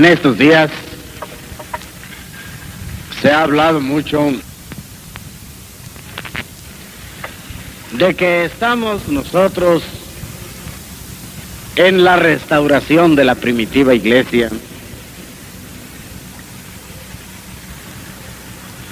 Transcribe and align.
En 0.00 0.06
estos 0.06 0.38
días 0.38 0.70
se 3.20 3.30
ha 3.30 3.42
hablado 3.42 3.82
mucho 3.82 4.32
de 7.92 8.14
que 8.14 8.46
estamos 8.46 9.08
nosotros 9.08 9.82
en 11.76 12.02
la 12.02 12.16
restauración 12.16 13.14
de 13.14 13.24
la 13.26 13.34
primitiva 13.34 13.92
iglesia. 13.92 14.48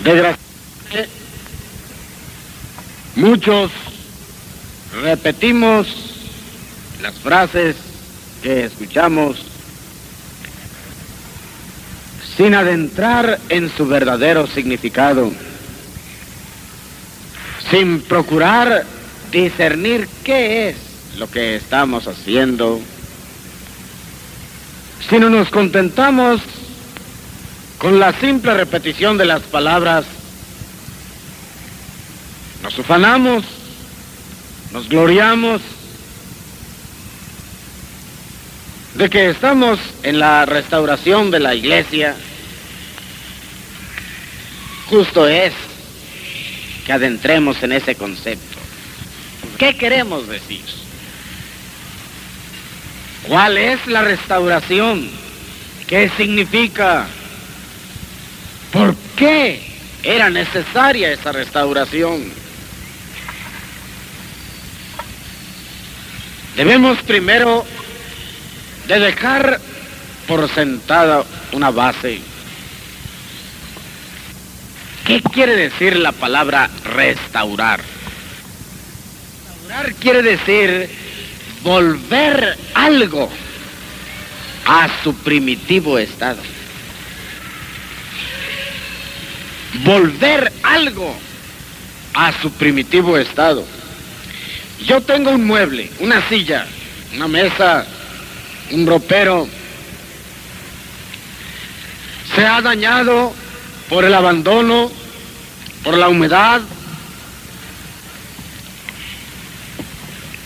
Desgraciadamente, 0.05 1.09
muchos 3.17 3.71
repetimos 5.01 5.87
las 7.01 7.15
frases 7.15 7.77
que 8.43 8.67
escuchamos 8.67 9.58
sin 12.39 12.55
adentrar 12.55 13.41
en 13.49 13.69
su 13.77 13.89
verdadero 13.89 14.47
significado, 14.47 15.33
sin 17.69 18.01
procurar 18.03 18.87
discernir 19.33 20.09
qué 20.23 20.69
es 20.69 20.77
lo 21.19 21.29
que 21.29 21.57
estamos 21.57 22.07
haciendo, 22.07 22.81
sino 25.11 25.29
nos 25.29 25.51
contentamos 25.51 26.41
con 27.79 27.99
la 27.99 28.13
simple 28.21 28.55
repetición 28.55 29.19
de 29.19 29.25
las 29.25 29.43
palabras, 29.43 30.05
nos 32.63 32.79
ufanamos, 32.79 33.45
nos 34.73 34.89
gloriamos 34.89 35.61
de 38.95 39.09
que 39.09 39.31
estamos 39.31 39.79
en 40.03 40.19
la 40.19 40.45
restauración 40.45 41.31
de 41.31 41.39
la 41.39 41.55
iglesia, 41.55 42.17
justo 44.89 45.27
es 45.27 45.53
que 46.87 46.93
adentremos 46.93 47.63
en 47.63 47.73
ese 47.73 47.95
concepto. 47.95 48.59
¿Qué 49.59 49.77
queremos 49.77 50.27
decir? 50.29 50.65
¿Cuál 53.27 53.59
es 53.59 53.87
la 53.87 54.03
restauración? 54.03 55.11
¿Qué 55.87 56.11
significa? 56.17 57.07
¿Por 58.73 58.95
qué 59.17 59.61
era 60.03 60.31
necesaria 60.31 61.13
esa 61.13 61.33
restauración? 61.33 62.33
Debemos 66.57 66.99
primero 67.03 67.65
de 68.87 68.99
dejar 68.99 69.61
por 70.27 70.49
sentada 70.55 71.25
una 71.53 71.71
base. 71.71 72.21
¿Qué 75.09 75.23
quiere 75.23 75.57
decir 75.57 75.97
la 75.97 76.13
palabra 76.13 76.69
restaurar? 76.85 77.81
Restaurar 79.67 79.95
quiere 79.95 80.23
decir 80.23 80.91
volver 81.63 82.59
algo 82.75 83.31
a 84.67 84.87
su 85.03 85.15
primitivo 85.15 85.99
estado. 85.99 86.43
Volver 89.83 90.53
algo 90.63 91.17
a 92.13 92.31
su 92.43 92.53
primitivo 92.53 93.17
estado. 93.17 93.65
Yo 94.85 95.01
tengo 95.01 95.31
un 95.31 95.47
mueble, 95.47 95.91
una 96.01 96.21
silla, 96.29 96.67
una 97.15 97.29
mesa, 97.29 97.87
un 98.73 98.87
ropero 98.87 99.49
se 102.35 102.45
ha 102.45 102.61
dañado 102.61 103.33
por 103.89 104.05
el 104.05 104.15
abandono, 104.15 104.91
por 105.83 105.97
la 105.97 106.09
humedad. 106.09 106.61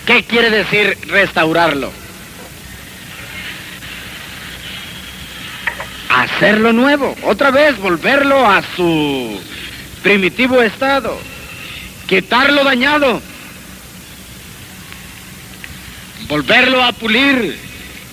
¿Qué 0.06 0.24
quiere 0.24 0.50
decir 0.50 0.98
restaurarlo? 1.08 1.92
Hacerlo 6.08 6.72
nuevo, 6.72 7.16
otra 7.22 7.50
vez 7.50 7.78
volverlo 7.78 8.46
a 8.46 8.62
su 8.76 9.40
primitivo 10.02 10.60
estado, 10.60 11.18
quitarlo 12.06 12.64
dañado, 12.64 13.22
volverlo 16.28 16.82
a 16.84 16.92
pulir, 16.92 17.58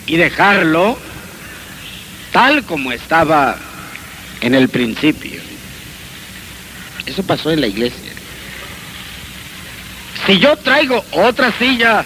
y 0.09 0.17
dejarlo 0.17 0.97
tal 2.33 2.63
como 2.63 2.91
estaba 2.91 3.55
en 4.41 4.55
el 4.55 4.69
principio. 4.69 5.41
Eso 7.05 7.23
pasó 7.23 7.51
en 7.51 7.61
la 7.61 7.67
iglesia. 7.67 8.11
Si 10.25 10.39
yo 10.39 10.55
traigo 10.57 11.03
otra 11.11 11.51
silla, 11.57 12.05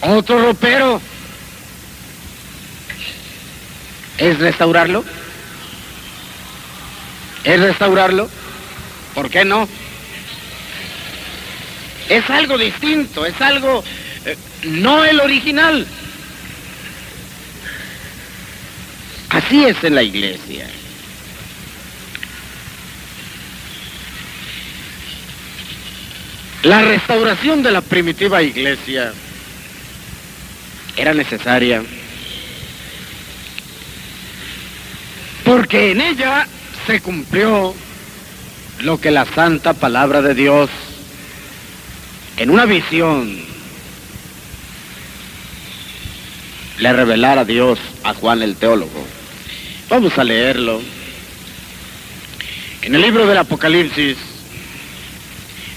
otro 0.00 0.40
ropero, 0.40 1.00
¿es 4.18 4.38
restaurarlo? 4.38 5.04
¿Es 7.44 7.60
restaurarlo? 7.60 8.30
¿Por 9.14 9.30
qué 9.30 9.44
no? 9.44 9.68
Es 12.08 12.28
algo 12.30 12.58
distinto, 12.58 13.26
es 13.26 13.40
algo 13.40 13.82
eh, 14.24 14.36
no 14.64 15.04
el 15.04 15.20
original. 15.20 15.86
En 19.54 19.94
la 19.94 20.02
iglesia. 20.02 20.68
La 26.64 26.82
restauración 26.82 27.62
de 27.62 27.70
la 27.70 27.80
primitiva 27.80 28.42
iglesia 28.42 29.12
era 30.96 31.14
necesaria 31.14 31.84
porque 35.44 35.92
en 35.92 36.00
ella 36.00 36.48
se 36.88 37.00
cumplió 37.00 37.76
lo 38.80 39.00
que 39.00 39.12
la 39.12 39.24
santa 39.24 39.72
palabra 39.72 40.20
de 40.20 40.34
Dios 40.34 40.68
en 42.38 42.50
una 42.50 42.64
visión 42.64 43.38
le 46.78 46.92
revelara 46.92 47.42
a 47.42 47.44
Dios 47.44 47.78
a 48.02 48.14
Juan 48.14 48.42
el 48.42 48.56
teólogo. 48.56 49.13
Vamos 49.94 50.18
a 50.18 50.24
leerlo. 50.24 50.82
En 52.82 52.96
el 52.96 53.00
libro 53.00 53.28
del 53.28 53.38
Apocalipsis, 53.38 54.16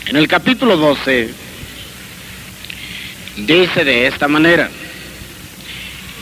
en 0.08 0.16
el 0.16 0.28
capítulo 0.28 0.76
12, 0.76 1.30
dice 3.46 3.86
de 3.86 4.08
esta 4.08 4.28
manera, 4.28 4.72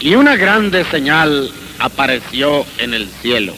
y 0.01 0.13
una 0.15 0.35
grande 0.35 0.83
señal 0.91 1.49
apareció 1.79 2.65
en 2.79 2.95
el 2.95 3.07
cielo. 3.21 3.55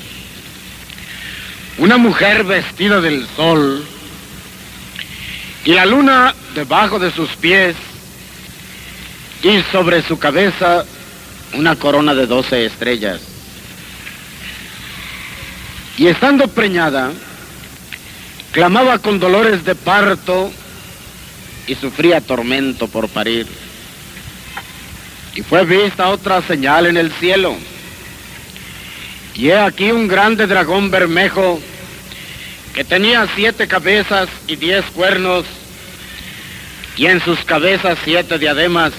Una 1.80 1.98
mujer 1.98 2.44
vestida 2.44 3.02
del 3.02 3.26
sol 3.36 3.84
y 5.66 5.74
la 5.74 5.88
luna 5.88 6.36
debajo 6.54 7.00
de 7.00 7.12
sus 7.12 7.32
pies 7.38 7.76
y 9.42 9.64
sobre 9.72 10.04
su 10.04 10.20
cabeza 10.20 10.86
una 11.54 11.76
corona 11.76 12.14
de 12.14 12.28
doce 12.28 12.68
estrellas. 12.68 13.37
Y 15.98 16.06
estando 16.06 16.48
preñada, 16.48 17.12
clamaba 18.52 19.00
con 19.00 19.20
dolores 19.20 19.66
de 19.66 19.74
parto 19.74 20.52
y 21.66 21.74
sufría 21.74 22.22
tormento 22.22 22.88
por 22.88 23.10
parir. 23.10 23.48
Y 25.34 25.42
fue 25.42 25.66
vista 25.66 26.10
otra 26.10 26.44
señal 26.44 26.86
en 26.86 26.98
el 26.98 27.12
cielo. 27.14 27.56
Y 29.34 29.50
he 29.50 29.58
aquí 29.58 29.92
un 29.92 30.08
grande 30.08 30.46
dragón 30.46 30.92
bermejo 30.92 31.60
que 32.76 32.84
tenía 32.84 33.28
siete 33.36 33.68
cabezas 33.68 34.30
y 34.46 34.56
diez 34.56 34.86
cuernos, 34.94 35.46
y 36.96 37.08
en 37.08 37.20
sus 37.22 37.44
cabezas 37.44 37.98
siete 38.04 38.38
diademas, 38.38 38.94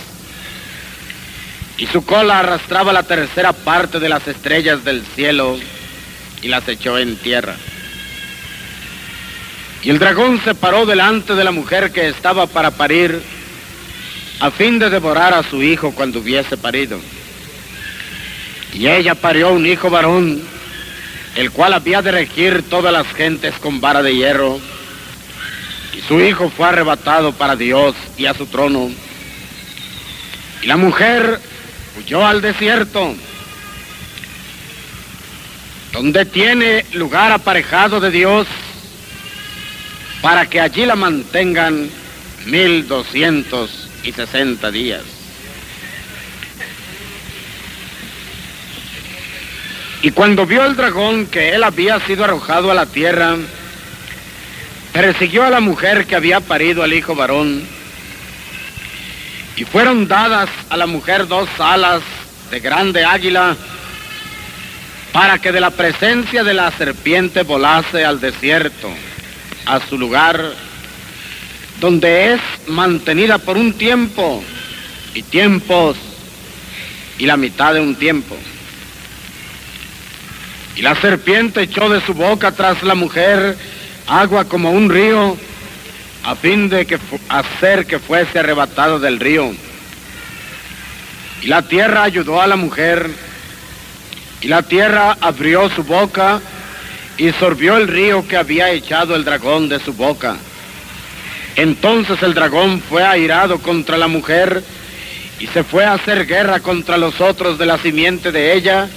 y 1.77 1.87
su 1.87 2.05
cola 2.05 2.41
arrastraba 2.41 2.93
la 2.93 3.05
tercera 3.05 3.53
parte 3.53 4.01
de 4.01 4.09
las 4.09 4.27
estrellas 4.27 4.85
del 4.85 5.05
cielo 5.15 5.59
y 6.43 6.49
las 6.49 6.67
echó 6.69 6.99
en 6.99 7.17
tierra. 7.17 7.57
Y 9.83 9.91
el 9.91 9.99
dragón 9.99 10.41
se 10.43 10.55
paró 10.55 10.87
delante 10.87 11.35
de 11.35 11.45
la 11.45 11.53
mujer 11.53 11.93
que 11.93 12.09
estaba 12.09 12.47
para 12.47 12.73
parir, 12.73 13.23
a 14.41 14.51
fin 14.51 14.79
de 14.79 14.91
devorar 14.91 15.35
a 15.35 15.43
su 15.43 15.63
hijo 15.63 15.93
cuando 15.93 16.21
hubiese 16.21 16.57
parido. 16.57 16.99
Y 18.73 18.89
ella 18.89 19.15
parió 19.15 19.51
un 19.53 19.67
hijo 19.67 19.91
varón, 19.91 20.43
el 21.37 21.51
cual 21.51 21.73
había 21.73 22.03
de 22.03 22.13
regir 22.13 22.65
todas 22.69 22.93
las 22.93 23.07
gentes 23.15 23.55
con 23.55 23.81
vara 23.81 24.03
de 24.03 24.15
hierro. 24.15 24.59
Y 25.97 26.01
su 26.03 26.21
hijo 26.21 26.51
fue 26.51 26.69
arrebatado 26.69 27.33
para 27.33 27.57
Dios 27.57 27.95
y 28.17 28.27
a 28.27 28.35
su 28.35 28.47
trono. 28.47 28.91
Y 30.63 30.67
la 30.67 30.77
mujer 30.77 31.41
huyó 31.97 32.27
al 32.27 32.41
desierto 32.41 33.15
donde 35.93 36.25
tiene 36.25 36.85
lugar 36.93 37.33
aparejado 37.33 38.01
de 38.01 38.11
Dios, 38.11 38.47
para 40.21 40.47
que 40.47 40.61
allí 40.61 40.85
la 40.85 40.97
mantengan 40.97 41.89
mil 42.47 42.87
doscientos 42.89 43.89
y 44.03 44.13
sesenta 44.13 44.71
días. 44.71 45.03
Y 50.03 50.11
cuando 50.13 50.47
vio 50.47 50.65
el 50.65 50.77
dragón 50.77 51.27
que 51.27 51.51
él 51.55 51.65
había 51.65 51.99
sido 52.01 52.25
arrojado 52.25 52.71
a 52.71 52.75
la 52.75 52.87
tierra, 52.87 53.37
persiguió 54.93 55.45
a 55.45 55.51
la 55.51 55.61
mujer 55.61 56.07
que 56.07 56.15
había 56.15 56.41
parido 56.41 56.83
al 56.83 56.93
hijo 56.93 57.15
varón, 57.15 57.65
y 59.57 59.65
fueron 59.65 60.07
dadas 60.07 60.49
a 60.71 60.77
la 60.77 60.87
mujer 60.87 61.27
dos 61.27 61.49
alas 61.59 62.03
de 62.51 62.61
grande 62.61 63.05
águila, 63.05 63.57
para 65.19 65.41
que 65.41 65.51
de 65.51 65.61
la 65.61 65.73
presencia 65.73 66.45
de 66.45 66.55
la 66.55 66.71
serpiente 66.71 67.43
volase 67.43 68.05
al 68.05 68.21
desierto, 68.21 68.89
a 69.67 69.81
su 69.81 69.99
lugar, 69.99 70.53
donde 71.81 72.35
es 72.35 72.41
mantenida 72.69 73.39
por 73.39 73.57
un 73.57 73.73
tiempo 73.73 74.45
y 75.15 75.25
tiempos 75.25 75.97
y 77.19 77.27
la 77.27 77.37
mitad 77.37 77.75
de 77.75 77.81
un 77.81 77.97
tiempo. 77.97 78.37
Y 80.77 80.83
la 80.83 80.95
serpiente 81.01 81.63
echó 81.63 81.89
de 81.89 82.01
su 82.03 82.15
boca 82.15 82.53
tras 82.53 82.81
la 82.85 82.95
mujer 82.95 83.59
agua 84.07 84.45
como 84.45 84.71
un 84.71 84.89
río, 84.89 85.37
a 86.23 86.37
fin 86.37 86.69
de 86.69 86.87
que 86.87 86.97
hacer 87.29 87.87
que 87.87 87.99
fuese 87.99 88.39
arrebatado 88.39 89.01
del 89.01 89.19
río. 89.19 89.53
Y 91.43 91.49
la 91.49 91.63
tierra 91.63 92.05
ayudó 92.05 92.41
a 92.41 92.47
la 92.47 92.55
mujer, 92.55 93.11
y 94.41 94.49
la 94.49 94.63
tierra 94.63 95.17
abrió 95.21 95.69
su 95.71 95.83
boca 95.83 96.41
y 97.17 97.33
sorbió 97.33 97.77
el 97.77 97.89
río 97.89 98.27
que 98.27 98.37
había 98.37 98.71
echado 98.71 99.17
el 99.17 99.25
dragón 99.25 99.69
de 99.69 99.81
su 99.81 99.93
boca. 99.93 100.37
Entonces 101.57 102.23
el 102.23 102.35
dragón 102.35 102.81
fue 102.81 103.03
airado 103.03 103.59
contra 103.59 103.99
la 103.99 104.07
mujer 104.07 104.63
y 105.41 105.47
se 105.49 105.65
fue 105.65 105.85
a 105.85 105.95
hacer 105.95 106.27
guerra 106.27 106.61
contra 106.61 106.97
los 106.97 107.21
otros 107.21 107.59
de 107.59 107.67
la 107.67 107.79
simiente 107.79 108.31
de 108.31 108.55
ella, 108.55 108.89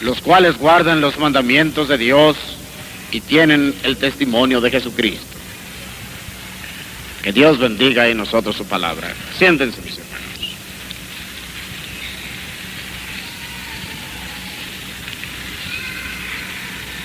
los 0.00 0.20
cuales 0.20 0.58
guardan 0.58 1.00
los 1.00 1.18
mandamientos 1.18 1.88
de 1.88 1.98
Dios 1.98 2.36
y 3.12 3.20
tienen 3.20 3.74
el 3.84 3.96
testimonio 3.96 4.60
de 4.60 4.70
Jesucristo. 4.70 5.26
Que 7.22 7.32
Dios 7.32 7.58
bendiga 7.60 8.08
en 8.08 8.16
nosotros 8.16 8.56
su 8.56 8.64
palabra. 8.66 9.12
Siéntense, 9.38 9.80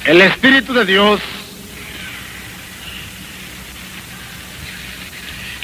El 0.07 0.21
Espíritu 0.21 0.73
de 0.73 0.85
Dios 0.85 1.19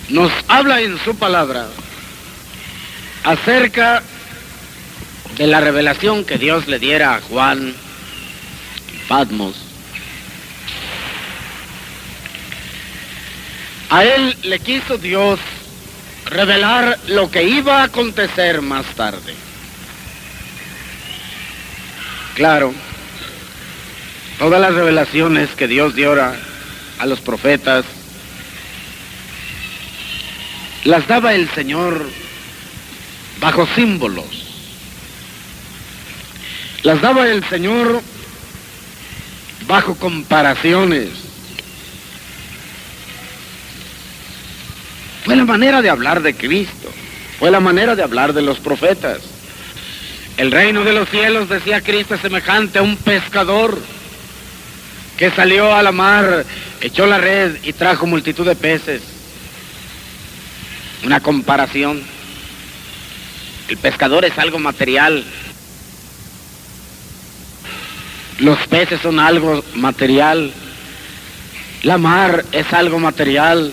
nos 0.09 0.33
habla 0.49 0.81
en 0.81 0.99
su 0.99 1.15
palabra 1.15 1.67
acerca 3.23 4.03
de 5.37 5.47
la 5.47 5.61
revelación 5.61 6.25
que 6.25 6.37
Dios 6.37 6.67
le 6.67 6.77
diera 6.77 7.15
a 7.15 7.21
Juan 7.21 7.73
Patmos. 9.07 9.55
A 13.91 14.03
él 14.03 14.35
le 14.43 14.59
quiso 14.59 14.97
Dios 14.97 15.39
revelar 16.25 16.99
lo 17.07 17.31
que 17.31 17.43
iba 17.43 17.79
a 17.79 17.83
acontecer 17.85 18.61
más 18.61 18.87
tarde. 18.87 19.35
Claro, 22.35 22.73
todas 24.43 24.59
las 24.59 24.73
revelaciones 24.73 25.51
que 25.51 25.69
Dios 25.69 25.95
dio 25.95 26.21
a 26.21 27.05
los 27.05 27.21
profetas, 27.21 27.85
las 30.83 31.07
daba 31.07 31.33
el 31.33 31.49
Señor 31.51 32.09
bajo 33.39 33.65
símbolos 33.67 34.25
las 36.81 36.99
daba 36.99 37.25
el 37.29 37.41
Señor 37.45 38.01
bajo 39.65 39.95
comparaciones. 39.95 41.07
Fue 45.23 45.37
la 45.37 45.45
manera 45.45 45.81
de 45.81 45.89
hablar 45.89 46.21
de 46.21 46.35
Cristo, 46.35 46.91
fue 47.39 47.49
la 47.49 47.61
manera 47.61 47.95
de 47.95 48.03
hablar 48.03 48.33
de 48.33 48.41
los 48.41 48.59
profetas. 48.59 49.19
El 50.35 50.51
reino 50.51 50.83
de 50.83 50.91
los 50.91 51.07
cielos, 51.07 51.47
decía 51.47 51.79
Cristo, 51.79 52.15
es 52.15 52.21
semejante 52.21 52.79
a 52.79 52.81
un 52.81 52.97
pescador 52.97 53.79
que 55.17 55.31
salió 55.31 55.73
a 55.73 55.83
la 55.83 55.91
mar, 55.91 56.45
echó 56.81 57.05
la 57.05 57.17
red 57.17 57.57
y 57.63 57.73
trajo 57.73 58.05
multitud 58.05 58.45
de 58.45 58.55
peces. 58.55 59.01
Una 61.03 61.19
comparación. 61.19 62.01
El 63.67 63.77
pescador 63.77 64.25
es 64.25 64.37
algo 64.37 64.59
material, 64.59 65.23
los 68.39 68.57
peces 68.67 68.99
son 69.01 69.19
algo 69.19 69.63
material. 69.75 70.51
La 71.83 71.97
mar 71.97 72.43
es 72.51 72.71
algo 72.73 72.99
material. 72.99 73.71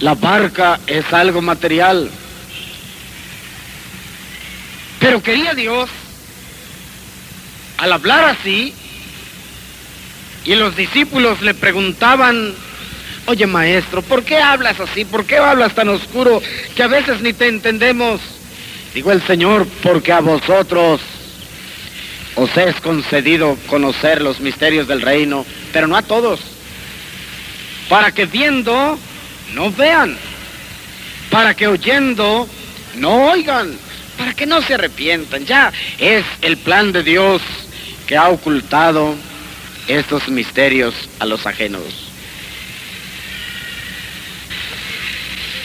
La 0.00 0.14
barca 0.14 0.80
es 0.86 1.12
algo 1.12 1.42
material. 1.42 2.10
Pero 5.00 5.22
quería 5.22 5.54
Dios, 5.54 5.90
al 7.78 7.92
hablar 7.92 8.24
así, 8.24 8.74
y 10.44 10.54
los 10.54 10.76
discípulos 10.76 11.40
le 11.40 11.54
preguntaban, 11.54 12.54
oye 13.26 13.46
maestro, 13.46 14.02
¿por 14.02 14.22
qué 14.24 14.38
hablas 14.38 14.78
así? 14.80 15.04
¿Por 15.04 15.24
qué 15.24 15.38
hablas 15.38 15.74
tan 15.74 15.88
oscuro 15.88 16.42
que 16.74 16.82
a 16.82 16.86
veces 16.86 17.20
ni 17.20 17.32
te 17.32 17.48
entendemos? 17.48 18.20
Digo 18.92 19.10
el 19.12 19.22
Señor, 19.26 19.66
porque 19.82 20.12
a 20.12 20.20
vosotros 20.20 21.00
os 22.36 22.56
es 22.56 22.80
concedido 22.80 23.56
conocer 23.66 24.20
los 24.20 24.40
misterios 24.40 24.86
del 24.86 25.00
reino, 25.00 25.46
pero 25.72 25.86
no 25.86 25.96
a 25.96 26.02
todos. 26.02 26.40
Para 27.88 28.12
que 28.12 28.26
viendo 28.26 28.98
no 29.54 29.70
vean, 29.70 30.16
para 31.30 31.54
que 31.54 31.66
oyendo 31.66 32.48
no 32.96 33.30
oigan, 33.30 33.76
para 34.18 34.34
que 34.34 34.46
no 34.46 34.62
se 34.62 34.74
arrepientan. 34.74 35.44
Ya 35.46 35.72
es 35.98 36.24
el 36.42 36.56
plan 36.56 36.92
de 36.92 37.02
Dios 37.02 37.42
que 38.06 38.16
ha 38.16 38.28
ocultado 38.28 39.14
estos 39.88 40.28
misterios 40.28 40.94
a 41.18 41.26
los 41.26 41.46
ajenos. 41.46 41.82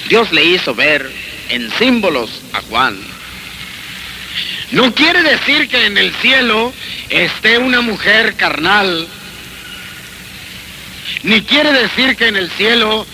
Dios 0.07 0.31
le 0.31 0.43
hizo 0.43 0.73
ver 0.73 1.11
en 1.49 1.71
símbolos 1.77 2.41
a 2.53 2.61
Juan 2.61 2.99
no 4.71 4.93
quiere 4.93 5.23
decir 5.23 5.67
que 5.67 5.85
en 5.85 5.97
el 5.97 6.13
cielo 6.15 6.71
esté 7.09 7.57
una 7.57 7.81
mujer 7.81 8.35
carnal, 8.35 9.07
ni 11.23 11.41
quiere 11.41 11.71
decir 11.73 12.15
que 12.15 12.27
en 12.27 12.35
el 12.35 12.51
cielo 12.51 13.05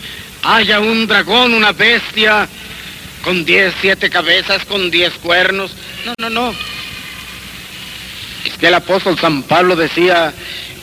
haya 0.44 0.82
un 0.82 1.08
dragón, 1.08 1.54
una 1.54 1.72
bestia 1.72 2.50
con 3.24 3.46
diez, 3.46 3.74
siete 3.80 4.10
cabezas, 4.10 4.66
con 4.66 4.92
diez 4.92 5.14
cuernos. 5.14 5.74
No, 6.06 6.14
no, 6.18 6.30
no. 6.30 6.56
Es 8.44 8.58
que 8.58 8.68
el 8.68 8.74
apóstol 8.74 9.18
San 9.18 9.42
Pablo 9.44 9.78
decía 9.78 10.34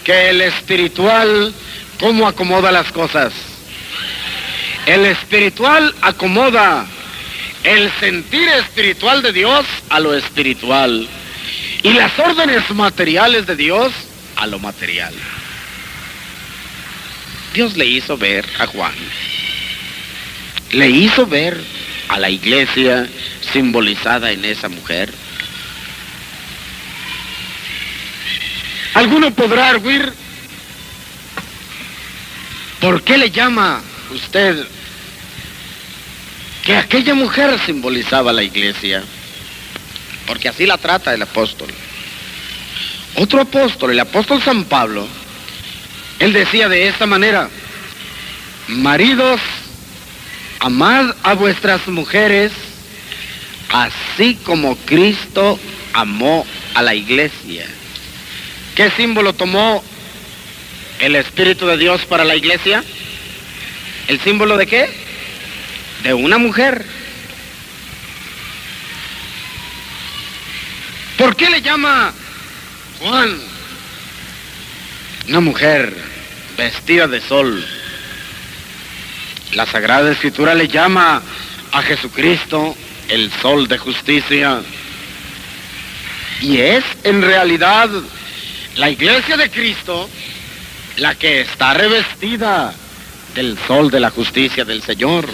que 0.05 0.31
el 0.31 0.41
espiritual, 0.41 1.53
¿cómo 2.01 2.27
acomoda 2.27 2.73
las 2.73 2.91
cosas? 2.93 3.33
El 4.87 5.07
espiritual 5.07 5.95
acomoda 6.03 6.87
el 7.63 7.91
sentir 8.01 8.49
espiritual 8.49 9.23
de 9.23 9.33
Dios 9.33 9.65
a 9.89 10.01
lo 10.01 10.15
espiritual 10.15 11.07
y 11.83 11.93
las 11.93 12.19
órdenes 12.19 12.69
materiales 12.71 13.47
de 13.47 13.57
Dios 13.57 13.93
a 14.37 14.47
lo 14.47 14.59
material. 14.59 15.15
Dios 17.55 17.77
le 17.77 17.87
hizo 17.87 18.17
ver 18.17 18.45
a 18.59 18.67
Juan, 18.67 18.95
le 20.73 20.89
hizo 20.89 21.27
ver 21.27 21.61
a 22.09 22.19
la 22.19 22.31
iglesia 22.31 23.09
simbolizada 23.53 24.33
en 24.33 24.45
esa 24.45 24.69
mujer. 24.69 25.13
Alguno 28.95 29.31
podrá 29.33 29.71
arguir, 29.71 30.13
¿por 32.81 33.03
qué 33.03 33.17
le 33.17 33.31
llama 33.31 33.83
usted 34.13 34.67
que 36.63 36.77
aquella 36.77 37.15
mujer 37.15 37.59
simbolizaba 37.67 38.33
la 38.33 38.43
iglesia, 38.43 39.03
porque 40.27 40.49
así 40.49 40.67
la 40.67 40.79
trata 40.79 41.13
el 41.13 41.23
apóstol. 41.23 41.69
Otro 43.17 43.41
apóstol, 43.41 43.91
el 43.91 44.01
apóstol 44.01 44.41
San 44.43 44.65
Pablo, 44.65 45.07
él 46.19 46.33
decía 46.33 46.69
de 46.69 46.89
esta 46.89 47.07
manera, 47.07 47.51
maridos, 48.69 49.41
amad 50.61 51.15
a 51.25 51.35
vuestras 51.35 51.87
mujeres, 51.89 52.53
así 53.71 54.37
como 54.45 54.77
Cristo 54.77 55.59
amó 55.93 56.47
a 56.75 56.83
la 56.83 56.95
iglesia 56.95 57.67
¿Qué 58.75 58.91
símbolo 58.97 59.35
tomó 59.35 59.85
el 60.99 61.15
Espíritu 61.17 61.67
de 61.67 61.77
Dios 61.77 62.07
para 62.07 62.25
la 62.25 62.35
iglesia? 62.35 62.83
¿El 64.09 64.19
símbolo 64.21 64.57
de 64.57 64.67
qué? 64.67 64.91
De 66.03 66.15
una 66.15 66.39
mujer. 66.39 66.85
¿Por 71.19 71.37
qué 71.37 71.51
le 71.51 71.61
llama 71.61 72.15
Juan? 72.99 73.39
Una 75.29 75.41
mujer 75.41 75.95
vestida 76.57 77.07
de 77.07 77.21
sol. 77.21 77.65
La 79.53 79.67
Sagrada 79.67 80.13
Escritura 80.13 80.55
le 80.55 80.67
llama 80.67 81.23
a 81.73 81.83
Jesucristo 81.83 82.75
el 83.09 83.31
sol 83.43 83.69
de 83.69 83.77
justicia. 83.77 84.63
Y 86.41 86.57
es 86.57 86.85
en 87.05 87.21
realidad 87.21 87.91
la 88.77 88.91
iglesia 88.91 89.37
de 89.37 89.51
Cristo 89.51 90.09
la 90.97 91.15
que 91.15 91.41
está 91.41 91.75
revestida 91.75 92.73
del 93.35 93.59
sol 93.67 93.91
de 93.91 94.01
la 94.01 94.11
justicia 94.11 94.65
del 94.65 94.83
Señor. 94.83 95.27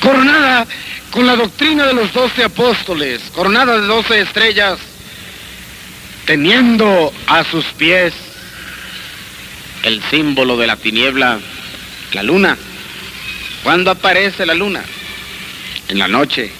Coronada 0.00 0.66
con 1.10 1.26
la 1.26 1.36
doctrina 1.36 1.86
de 1.86 1.94
los 1.94 2.12
doce 2.12 2.44
apóstoles, 2.44 3.22
coronada 3.34 3.80
de 3.80 3.86
doce 3.86 4.20
estrellas, 4.20 4.78
teniendo 6.26 7.12
a 7.26 7.44
sus 7.44 7.64
pies 7.76 8.12
el 9.82 10.02
símbolo 10.10 10.56
de 10.56 10.66
la 10.66 10.76
tiniebla, 10.76 11.40
la 12.12 12.22
luna. 12.22 12.56
¿Cuándo 13.62 13.90
aparece 13.90 14.46
la 14.46 14.54
luna? 14.54 14.84
En 15.88 15.98
la 15.98 16.06
noche, 16.06 16.52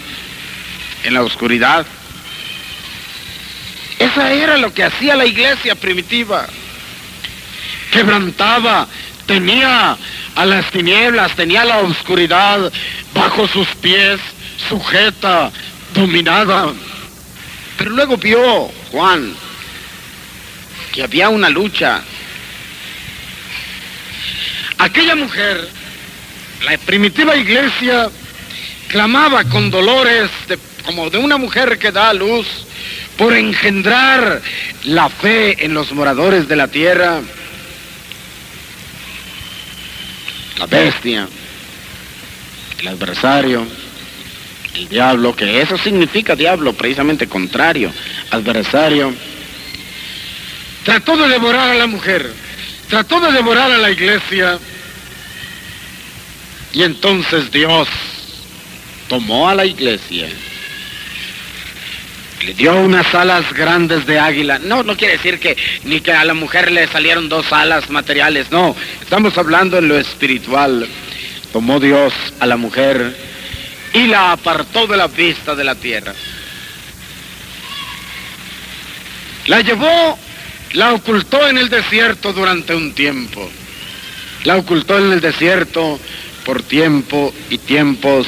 en 1.04 1.14
la 1.14 1.22
oscuridad. 1.22 1.86
Esa 3.98 4.32
era 4.32 4.56
lo 4.56 4.72
que 4.72 4.84
hacía 4.84 5.16
la 5.16 5.26
iglesia 5.26 5.74
primitiva. 5.74 6.46
Quebrantaba, 7.90 8.86
tenía 9.26 9.96
a 10.34 10.44
las 10.46 10.70
tinieblas, 10.70 11.34
tenía 11.34 11.64
la 11.64 11.78
oscuridad 11.78 12.72
bajo 13.12 13.48
sus 13.48 13.66
pies, 13.76 14.20
sujeta, 14.68 15.50
dominada. 15.94 16.72
Pero 17.76 17.90
luego 17.90 18.16
vio 18.16 18.70
Juan 18.92 19.34
que 20.92 21.02
había 21.02 21.28
una 21.28 21.48
lucha. 21.48 22.02
Aquella 24.78 25.16
mujer, 25.16 25.68
la 26.64 26.78
primitiva 26.78 27.36
iglesia, 27.36 28.10
clamaba 28.88 29.44
con 29.44 29.70
dolores 29.70 30.30
como 30.84 31.10
de 31.10 31.18
una 31.18 31.36
mujer 31.36 31.78
que 31.78 31.90
da 31.90 32.10
a 32.10 32.14
luz 32.14 32.46
por 33.18 33.34
engendrar 33.34 34.40
la 34.84 35.10
fe 35.10 35.64
en 35.64 35.74
los 35.74 35.92
moradores 35.92 36.48
de 36.48 36.56
la 36.56 36.68
tierra. 36.68 37.20
La 40.56 40.66
bestia, 40.66 41.28
el 42.78 42.88
adversario, 42.88 43.66
el 44.74 44.88
diablo, 44.88 45.34
que 45.34 45.60
eso 45.60 45.76
significa 45.76 46.36
diablo, 46.36 46.72
precisamente 46.72 47.28
contrario, 47.28 47.92
adversario, 48.30 49.12
trató 50.84 51.16
de 51.16 51.28
devorar 51.28 51.70
a 51.70 51.74
la 51.74 51.86
mujer, 51.86 52.32
trató 52.88 53.20
de 53.20 53.32
devorar 53.32 53.70
a 53.70 53.78
la 53.78 53.90
iglesia, 53.90 54.58
y 56.72 56.82
entonces 56.82 57.50
Dios 57.50 57.88
tomó 59.08 59.48
a 59.48 59.54
la 59.54 59.64
iglesia 59.64 60.28
le 62.44 62.54
dio 62.54 62.74
unas 62.76 63.14
alas 63.14 63.52
grandes 63.52 64.06
de 64.06 64.18
águila. 64.18 64.58
No, 64.58 64.82
no 64.82 64.96
quiere 64.96 65.14
decir 65.16 65.38
que 65.38 65.56
ni 65.84 66.00
que 66.00 66.12
a 66.12 66.24
la 66.24 66.34
mujer 66.34 66.70
le 66.70 66.86
salieron 66.88 67.28
dos 67.28 67.52
alas 67.52 67.90
materiales, 67.90 68.50
no. 68.50 68.76
Estamos 69.00 69.36
hablando 69.38 69.78
en 69.78 69.88
lo 69.88 69.98
espiritual. 69.98 70.88
Tomó 71.52 71.80
Dios 71.80 72.12
a 72.40 72.46
la 72.46 72.56
mujer 72.56 73.16
y 73.92 74.06
la 74.06 74.32
apartó 74.32 74.86
de 74.86 74.96
la 74.96 75.08
vista 75.08 75.54
de 75.54 75.64
la 75.64 75.74
tierra. 75.74 76.14
La 79.46 79.60
llevó, 79.62 80.18
la 80.74 80.92
ocultó 80.92 81.48
en 81.48 81.56
el 81.58 81.70
desierto 81.70 82.32
durante 82.32 82.74
un 82.74 82.92
tiempo. 82.92 83.50
La 84.44 84.56
ocultó 84.56 84.98
en 84.98 85.12
el 85.12 85.20
desierto 85.20 85.98
por 86.44 86.62
tiempo 86.62 87.32
y 87.50 87.58
tiempos 87.58 88.26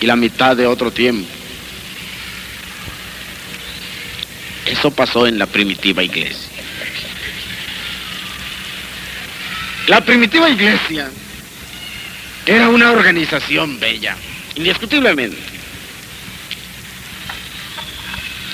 y 0.00 0.06
la 0.06 0.16
mitad 0.16 0.56
de 0.56 0.66
otro 0.66 0.90
tiempo. 0.92 1.28
Eso 4.66 4.90
pasó 4.90 5.26
en 5.26 5.38
la 5.38 5.46
primitiva 5.46 6.02
iglesia. 6.02 6.48
La 9.86 10.00
primitiva 10.00 10.48
iglesia 10.48 11.10
era 12.46 12.68
una 12.68 12.90
organización 12.90 13.78
bella, 13.78 14.16
indiscutiblemente. 14.54 15.36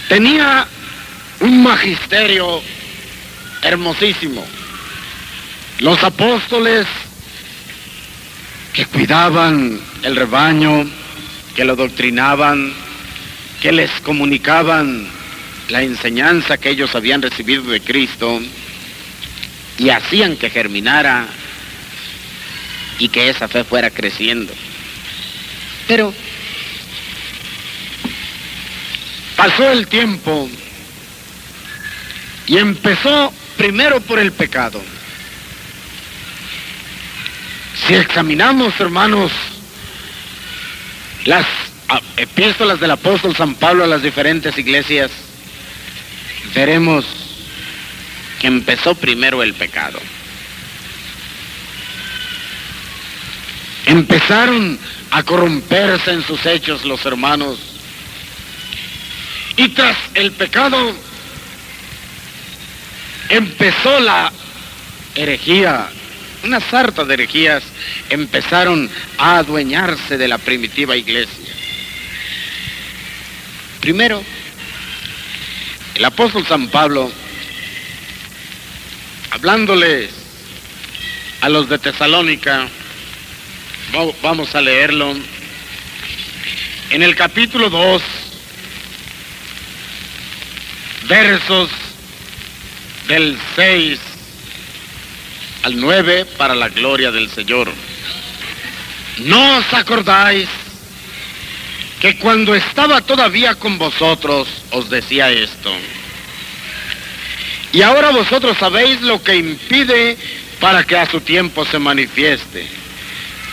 Tenía 0.08 0.66
un 1.38 1.62
magisterio 1.62 2.60
hermosísimo. 3.62 4.44
Los 5.78 6.02
apóstoles 6.02 6.86
que 8.72 8.86
cuidaban 8.86 9.80
el 10.02 10.16
rebaño, 10.16 10.84
que 11.54 11.64
lo 11.64 11.76
doctrinaban, 11.76 12.72
que 13.62 13.70
les 13.70 13.90
comunicaban 14.00 15.19
la 15.70 15.82
enseñanza 15.82 16.58
que 16.58 16.70
ellos 16.70 16.94
habían 16.94 17.22
recibido 17.22 17.62
de 17.64 17.80
Cristo 17.80 18.40
y 19.78 19.90
hacían 19.90 20.36
que 20.36 20.50
germinara 20.50 21.26
y 22.98 23.08
que 23.08 23.30
esa 23.30 23.48
fe 23.48 23.64
fuera 23.64 23.90
creciendo. 23.90 24.52
Pero 25.86 26.12
pasó 29.36 29.70
el 29.70 29.86
tiempo 29.86 30.48
y 32.46 32.58
empezó 32.58 33.32
primero 33.56 34.00
por 34.00 34.18
el 34.18 34.32
pecado. 34.32 34.82
Si 37.86 37.94
examinamos, 37.94 38.78
hermanos, 38.78 39.32
las 41.24 41.46
epístolas 42.16 42.80
del 42.80 42.90
apóstol 42.90 43.34
San 43.34 43.54
Pablo 43.54 43.84
a 43.84 43.86
las 43.86 44.02
diferentes 44.02 44.56
iglesias, 44.58 45.10
veremos 46.54 47.04
que 48.40 48.47
empezó 48.47 48.95
primero 48.95 49.42
el 49.42 49.54
pecado. 49.54 50.00
Empezaron 53.87 54.78
a 55.11 55.23
corromperse 55.23 56.12
en 56.12 56.23
sus 56.23 56.45
hechos 56.47 56.85
los 56.85 57.04
hermanos. 57.04 57.59
Y 59.57 59.69
tras 59.69 59.97
el 60.14 60.33
pecado 60.33 60.95
empezó 63.28 64.00
la 64.00 64.33
herejía. 65.14 65.88
Una 66.45 66.61
sarta 66.61 67.04
de 67.04 67.14
herejías 67.14 67.62
empezaron 68.09 68.88
a 69.19 69.38
adueñarse 69.38 70.16
de 70.16 70.28
la 70.28 70.38
primitiva 70.38 70.97
iglesia. 70.97 71.52
Primero, 73.80 74.23
el 75.94 76.04
apóstol 76.04 76.47
San 76.47 76.68
Pablo, 76.68 77.11
hablándoles 79.30 80.11
a 81.40 81.49
los 81.49 81.68
de 81.68 81.78
Tesalónica, 81.78 82.68
vamos 84.23 84.54
a 84.54 84.61
leerlo, 84.61 85.14
en 86.90 87.02
el 87.02 87.14
capítulo 87.14 87.70
2, 87.70 88.02
versos 91.09 91.70
del 93.09 93.38
6 93.56 94.00
al 95.62 95.80
9 95.80 96.25
para 96.37 96.54
la 96.54 96.68
gloria 96.68 97.11
del 97.11 97.30
Señor. 97.30 97.70
No 99.18 99.59
os 99.59 99.75
acordáis 99.75 100.49
que 102.00 102.16
cuando 102.16 102.54
estaba 102.54 103.02
todavía 103.02 103.54
con 103.57 103.78
vosotros 103.78 104.49
os 104.71 104.88
decía 104.88 105.30
esto. 105.30 105.71
Y 107.73 107.83
ahora 107.83 108.11
vosotros 108.11 108.57
sabéis 108.59 109.00
lo 109.02 109.23
que 109.23 109.37
impide 109.37 110.16
para 110.59 110.83
que 110.85 110.97
a 110.97 111.09
su 111.09 111.21
tiempo 111.21 111.64
se 111.66 111.78
manifieste. 111.78 112.66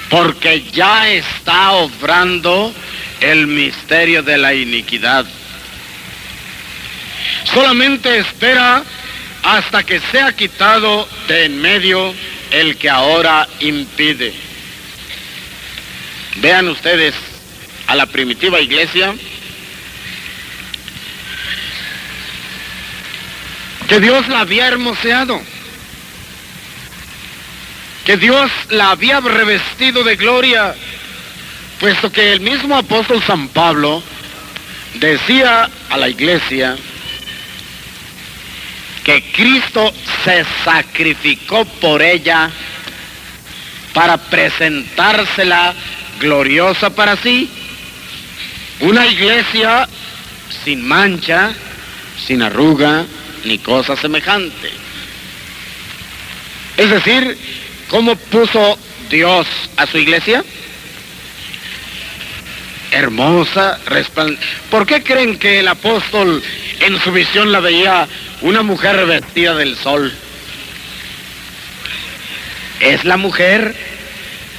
Porque 0.10 0.64
ya 0.72 1.10
está 1.10 1.72
obrando 1.74 2.74
el 3.20 3.48
misterio 3.48 4.24
de 4.24 4.38
la 4.38 4.54
iniquidad. 4.54 5.26
Solamente 7.54 8.18
espera 8.18 8.84
hasta 9.44 9.84
que 9.84 10.00
sea 10.12 10.32
quitado 10.32 11.08
de 11.28 11.46
en 11.46 11.62
medio 11.62 12.14
el 12.52 12.78
que 12.78 12.90
ahora 12.90 13.48
impide. 13.60 14.34
Vean 16.38 16.70
ustedes 16.70 17.14
a 17.88 17.96
la 17.96 18.06
primitiva 18.06 18.60
iglesia, 18.60 19.16
que 23.88 24.00
Dios 24.00 24.28
la 24.28 24.42
había 24.42 24.68
hermoseado, 24.68 25.42
que 28.06 28.18
Dios 28.18 28.52
la 28.70 28.92
había 28.92 29.20
revestido 29.22 30.04
de 30.04 30.16
gloria, 30.18 30.76
puesto 31.80 32.12
que 32.12 32.34
el 32.34 32.42
mismo 32.42 32.76
apóstol 32.76 33.24
San 33.24 33.48
Pablo 33.50 34.04
decía 34.96 35.70
a 35.90 35.98
la 35.98 36.10
iglesia 36.10 36.78
que 39.04 39.24
Cristo 39.32 39.94
se 40.26 40.46
sacrificó 40.66 41.64
por 41.64 42.02
ella 42.02 42.52
para 43.94 44.18
presentársela 44.18 45.74
gloriosa 46.20 46.90
para 46.90 47.16
sí. 47.16 47.50
Una 48.80 49.08
iglesia 49.08 49.88
sin 50.64 50.88
mancha, 50.88 51.52
sin 52.26 52.42
arruga, 52.42 53.06
ni 53.44 53.58
cosa 53.58 53.96
semejante. 53.96 54.72
Es 56.78 56.90
decir, 56.90 57.38
¿cómo 57.90 58.16
puso 58.16 58.78
Dios 59.10 59.48
a 59.78 59.88
su 59.88 59.98
iglesia? 59.98 60.44
Hermosa, 62.92 63.80
resplandeciente. 63.88 64.46
¿Por 64.70 64.86
qué 64.86 65.02
creen 65.04 65.40
que 65.40 65.60
el 65.60 65.68
apóstol 65.68 66.44
en 66.82 67.00
su 67.02 67.12
visión 67.12 67.52
la 67.52 67.60
veía 67.60 68.08
una 68.42 68.62
mujer 68.62 69.06
vestida 69.08 69.56
del 69.56 69.76
sol? 69.76 70.14
Es 72.80 73.04
la 73.06 73.18
mujer 73.18 73.76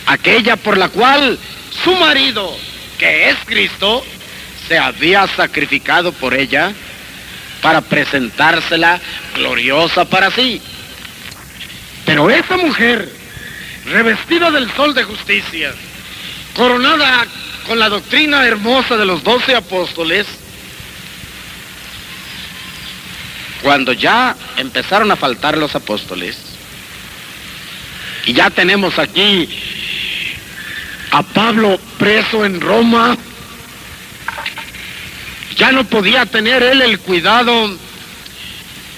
aquella 0.06 0.56
por 0.56 0.76
la 0.76 0.88
cual 0.88 1.38
su 1.84 1.94
marido, 1.94 2.58
que 2.98 3.30
es 3.30 3.36
Cristo, 3.46 4.04
se 4.66 4.78
había 4.78 5.26
sacrificado 5.28 6.12
por 6.12 6.34
ella 6.34 6.72
para 7.62 7.80
presentársela 7.80 9.00
gloriosa 9.34 10.04
para 10.04 10.30
sí. 10.30 10.60
Pero 12.04 12.30
esa 12.30 12.56
mujer, 12.56 13.10
revestida 13.86 14.50
del 14.50 14.70
sol 14.74 14.94
de 14.94 15.04
justicia, 15.04 15.72
coronada 16.54 17.26
con 17.66 17.78
la 17.78 17.88
doctrina 17.88 18.46
hermosa 18.46 18.96
de 18.96 19.06
los 19.06 19.22
doce 19.22 19.54
apóstoles, 19.54 20.26
cuando 23.62 23.92
ya 23.92 24.36
empezaron 24.56 25.10
a 25.10 25.16
faltar 25.16 25.56
los 25.58 25.74
apóstoles, 25.74 26.38
y 28.26 28.32
ya 28.32 28.50
tenemos 28.50 28.98
aquí 28.98 29.48
a 31.10 31.22
Pablo 31.22 31.78
preso 31.98 32.44
en 32.44 32.60
Roma, 32.60 33.16
ya 35.56 35.72
no 35.72 35.84
podía 35.84 36.26
tener 36.26 36.62
él 36.62 36.82
el 36.82 36.98
cuidado 37.00 37.76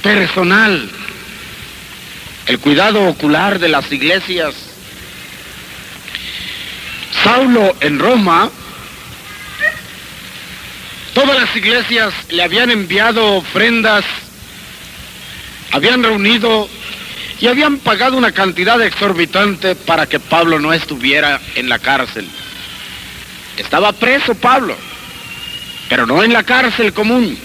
personal, 0.03 0.91
el 2.47 2.59
cuidado 2.59 3.09
ocular 3.09 3.59
de 3.59 3.69
las 3.69 3.91
iglesias. 3.93 4.55
Saulo 7.23 7.75
en 7.81 7.99
Roma, 7.99 8.51
todas 11.15 11.39
las 11.39 11.55
iglesias 11.57 12.13
le 12.29 12.43
habían 12.43 12.71
enviado 12.71 13.37
ofrendas, 13.37 14.05
habían 15.73 16.03
reunido 16.03 16.69
y 17.41 17.47
habían 17.47 17.79
pagado 17.79 18.17
una 18.17 18.33
cantidad 18.33 18.81
exorbitante 18.83 19.75
para 19.75 20.07
que 20.07 20.21
Pablo 20.21 20.59
no 20.59 20.73
estuviera 20.73 21.41
en 21.55 21.69
la 21.69 21.79
cárcel. 21.79 22.29
Estaba 23.57 23.93
preso 23.93 24.35
Pablo 24.35 24.77
pero 25.91 26.07
no 26.07 26.23
en 26.23 26.33
la 26.33 26.45
cárcel 26.45 26.93
común, 26.93 27.37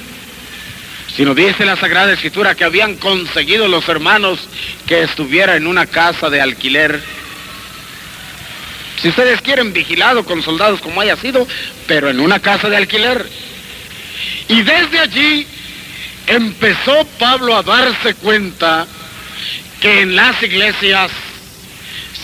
sino 1.17 1.33
dice 1.33 1.65
la 1.65 1.75
Sagrada 1.75 2.13
Escritura 2.13 2.53
que 2.53 2.63
habían 2.63 2.95
conseguido 2.97 3.67
los 3.67 3.89
hermanos 3.89 4.47
que 4.85 5.01
estuviera 5.01 5.55
en 5.55 5.65
una 5.65 5.87
casa 5.87 6.29
de 6.29 6.39
alquiler. 6.39 7.01
Si 9.01 9.09
ustedes 9.09 9.41
quieren, 9.41 9.73
vigilado 9.73 10.23
con 10.25 10.43
soldados 10.43 10.79
como 10.79 11.01
haya 11.01 11.15
sido, 11.17 11.47
pero 11.87 12.07
en 12.07 12.19
una 12.19 12.39
casa 12.39 12.69
de 12.69 12.77
alquiler. 12.77 13.27
Y 14.47 14.61
desde 14.61 14.99
allí 14.99 15.47
empezó 16.27 17.03
Pablo 17.17 17.57
a 17.57 17.63
darse 17.63 18.13
cuenta 18.13 18.85
que 19.79 20.01
en 20.01 20.15
las 20.15 20.41
iglesias 20.41 21.11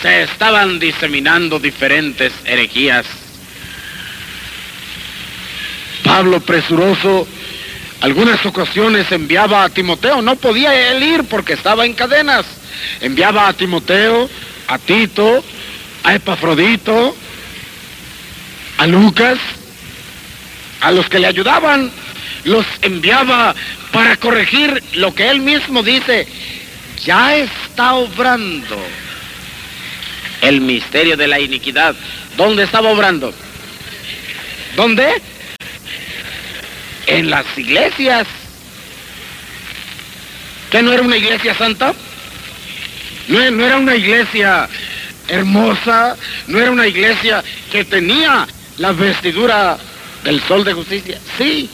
se 0.00 0.22
estaban 0.22 0.78
diseminando 0.78 1.58
diferentes 1.58 2.32
herejías 2.44 3.06
Pablo 6.02 6.40
presuroso 6.40 7.26
algunas 8.00 8.44
ocasiones 8.44 9.10
enviaba 9.12 9.62
a 9.62 9.68
Timoteo, 9.68 10.20
no 10.22 10.34
podía 10.36 10.90
él 10.90 11.02
ir 11.02 11.24
porque 11.24 11.52
estaba 11.52 11.86
en 11.86 11.94
cadenas. 11.94 12.44
Enviaba 13.00 13.46
a 13.46 13.52
Timoteo, 13.52 14.28
a 14.66 14.78
Tito, 14.78 15.44
a 16.02 16.14
Epafrodito, 16.14 17.16
a 18.78 18.86
Lucas, 18.88 19.38
a 20.80 20.90
los 20.90 21.08
que 21.08 21.20
le 21.20 21.28
ayudaban, 21.28 21.92
los 22.42 22.66
enviaba 22.82 23.54
para 23.92 24.16
corregir 24.16 24.82
lo 24.94 25.14
que 25.14 25.30
él 25.30 25.40
mismo 25.40 25.84
dice, 25.84 26.26
ya 27.04 27.36
está 27.36 27.94
obrando 27.94 28.78
el 30.40 30.60
misterio 30.60 31.16
de 31.16 31.28
la 31.28 31.38
iniquidad. 31.40 31.94
¿Dónde 32.36 32.64
estaba 32.64 32.90
obrando? 32.90 33.32
¿Dónde? 34.76 35.20
en 37.06 37.30
las 37.30 37.46
iglesias. 37.56 38.26
¿Que 40.70 40.82
no 40.82 40.92
era 40.92 41.02
una 41.02 41.16
iglesia 41.16 41.54
santa? 41.54 41.94
No, 43.28 43.50
no 43.50 43.64
era 43.64 43.76
una 43.76 43.94
iglesia 43.94 44.68
hermosa, 45.28 46.16
no 46.46 46.58
era 46.58 46.70
una 46.70 46.86
iglesia 46.86 47.42
que 47.70 47.84
tenía 47.84 48.46
la 48.78 48.92
vestidura 48.92 49.78
del 50.24 50.40
sol 50.42 50.64
de 50.64 50.72
justicia. 50.72 51.18
Sí, 51.36 51.68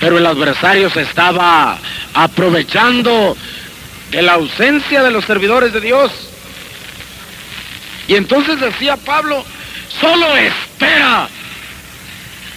pero 0.00 0.18
el 0.18 0.26
adversario 0.26 0.90
se 0.90 1.02
estaba 1.02 1.78
aprovechando 2.14 3.36
de 4.10 4.22
la 4.22 4.34
ausencia 4.34 5.02
de 5.02 5.10
los 5.10 5.24
servidores 5.24 5.72
de 5.72 5.80
Dios. 5.80 6.10
Y 8.06 8.14
entonces 8.14 8.58
decía 8.60 8.96
Pablo, 8.96 9.44
solo 10.00 10.34
espera 10.36 11.28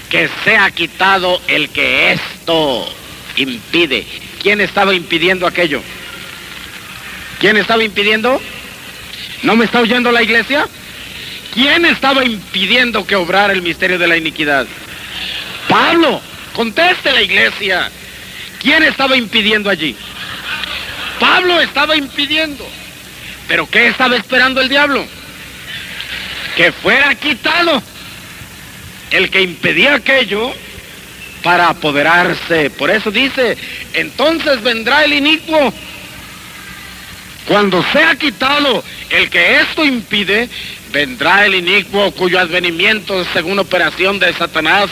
que 0.09 0.29
sea 0.43 0.69
quitado 0.71 1.41
el 1.47 1.69
que 1.69 2.13
esto 2.13 2.87
impide. 3.35 4.05
¿Quién 4.41 4.61
estaba 4.61 4.93
impidiendo 4.93 5.45
aquello? 5.45 5.81
¿Quién 7.39 7.57
estaba 7.57 7.83
impidiendo? 7.83 8.41
¿No 9.43 9.55
me 9.55 9.65
está 9.65 9.79
oyendo 9.79 10.11
la 10.11 10.21
iglesia? 10.21 10.67
¿Quién 11.53 11.85
estaba 11.85 12.23
impidiendo 12.23 13.05
que 13.05 13.15
obrara 13.15 13.53
el 13.53 13.61
misterio 13.61 13.99
de 13.99 14.07
la 14.07 14.15
iniquidad? 14.15 14.67
Pablo, 15.67 16.21
conteste 16.53 17.11
la 17.11 17.21
iglesia. 17.21 17.91
¿Quién 18.59 18.83
estaba 18.83 19.17
impidiendo 19.17 19.69
allí? 19.69 19.95
Pablo 21.21 21.62
estaba 21.62 21.95
impidiendo. 21.95 22.67
¿Pero 23.47 23.69
qué 23.69 23.89
estaba 23.89 24.17
esperando 24.17 24.60
el 24.60 24.67
diablo? 24.67 25.05
Que 26.57 26.71
fuera 26.71 27.13
quitado 27.13 27.81
el 29.12 29.29
que 29.29 29.43
impedía 29.43 29.93
aquello 29.95 30.51
para 31.43 31.69
apoderarse. 31.69 32.71
Por 32.71 32.89
eso 32.89 33.12
dice, 33.12 33.55
entonces 33.93 34.63
vendrá 34.63 35.05
el 35.05 35.13
inicuo. 35.13 35.71
Cuando 37.45 37.86
sea 37.91 38.15
quitado 38.15 38.84
el 39.12 39.29
que 39.29 39.60
esto 39.60 39.86
impide, 39.86 40.49
vendrá 40.91 41.45
el 41.45 41.53
inicuo 41.53 42.12
cuyo 42.13 42.39
advenimiento 42.39 43.21
es 43.21 43.27
según 43.31 43.60
operación 43.60 44.17
de 44.17 44.34
Satanás. 44.34 44.89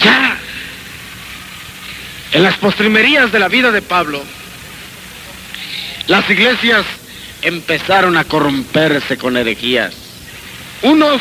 Ya, 0.00 0.38
en 2.32 2.42
las 2.42 2.56
postrimerías 2.56 3.32
de 3.32 3.38
la 3.38 3.48
vida 3.48 3.70
de 3.70 3.82
Pablo, 3.82 4.22
las 6.06 6.28
iglesias 6.30 6.84
empezaron 7.42 8.16
a 8.16 8.24
corromperse 8.24 9.16
con 9.16 9.36
herejías. 9.36 9.94
Unos 10.82 11.20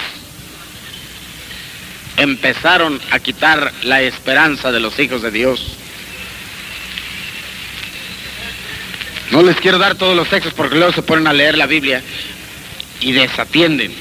empezaron 2.18 3.00
a 3.12 3.20
quitar 3.20 3.72
la 3.84 4.02
esperanza 4.02 4.72
de 4.72 4.80
los 4.80 4.98
hijos 5.00 5.22
de 5.22 5.32
Dios. 5.32 5.78
No 9.32 9.44
les 9.44 9.58
quiero 9.58 9.78
dar 9.78 9.96
todos 9.96 10.16
los 10.16 10.30
textos 10.30 10.54
porque 10.54 10.76
luego 10.76 10.94
se 10.94 11.02
ponen 11.04 11.28
a 11.28 11.34
leer 11.34 11.58
la 11.58 11.66
Biblia 11.68 12.02
y 13.02 13.12
desatienden. 13.12 13.94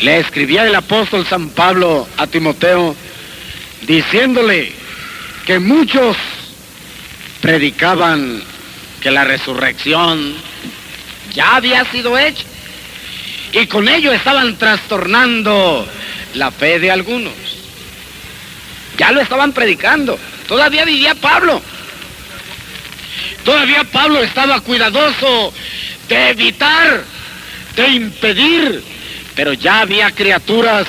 Le 0.00 0.18
escribía 0.18 0.66
el 0.66 0.74
apóstol 0.74 1.26
San 1.26 1.50
Pablo 1.50 2.08
a 2.16 2.26
Timoteo 2.26 2.96
diciéndole 3.82 4.81
que 5.46 5.58
muchos 5.58 6.16
predicaban 7.40 8.42
que 9.00 9.10
la 9.10 9.24
resurrección 9.24 10.36
ya 11.34 11.56
había 11.56 11.84
sido 11.90 12.16
hecha 12.18 12.44
y 13.52 13.66
con 13.66 13.88
ello 13.88 14.12
estaban 14.12 14.56
trastornando 14.56 15.86
la 16.34 16.50
fe 16.50 16.78
de 16.78 16.90
algunos. 16.90 17.32
Ya 18.96 19.12
lo 19.12 19.20
estaban 19.20 19.52
predicando. 19.52 20.18
Todavía 20.46 20.84
vivía 20.84 21.14
Pablo. 21.14 21.60
Todavía 23.44 23.84
Pablo 23.84 24.22
estaba 24.22 24.60
cuidadoso 24.60 25.52
de 26.08 26.30
evitar, 26.30 27.04
de 27.74 27.88
impedir, 27.88 28.82
pero 29.34 29.52
ya 29.52 29.80
había 29.80 30.10
criaturas 30.12 30.86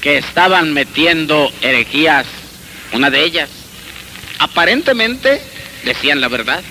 que 0.00 0.18
estaban 0.18 0.72
metiendo 0.72 1.50
herejías. 1.62 2.26
Una 2.92 3.08
de 3.08 3.24
ellas, 3.24 3.48
aparentemente, 4.42 5.40
decían 5.84 6.20
la 6.20 6.28
verdad. 6.28 6.62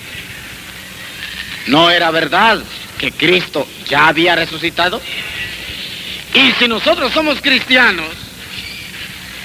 No 1.66 1.90
era 1.90 2.10
verdad 2.10 2.62
que 2.98 3.12
Cristo 3.12 3.66
ya 3.88 4.08
había 4.08 4.36
resucitado. 4.36 5.00
Y 6.34 6.52
si 6.52 6.68
nosotros 6.68 7.12
somos 7.12 7.40
cristianos, 7.40 8.08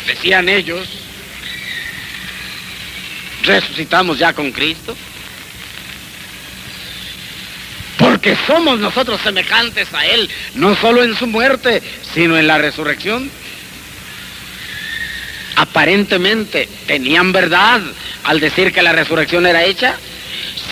decían 0.05 0.49
ellos, 0.49 0.87
resucitamos 3.43 4.19
ya 4.19 4.33
con 4.33 4.51
Cristo. 4.51 4.95
Porque 7.97 8.37
somos 8.45 8.79
nosotros 8.79 9.21
semejantes 9.21 9.93
a 9.93 10.05
Él, 10.05 10.29
no 10.55 10.75
solo 10.75 11.03
en 11.03 11.15
su 11.15 11.27
muerte, 11.27 11.81
sino 12.13 12.37
en 12.37 12.47
la 12.47 12.57
resurrección. 12.57 13.31
Aparentemente 15.57 16.69
tenían 16.85 17.31
verdad 17.31 17.81
al 18.23 18.39
decir 18.39 18.71
que 18.71 18.83
la 18.83 18.91
resurrección 18.91 19.47
era 19.47 19.63
hecha. 19.63 19.95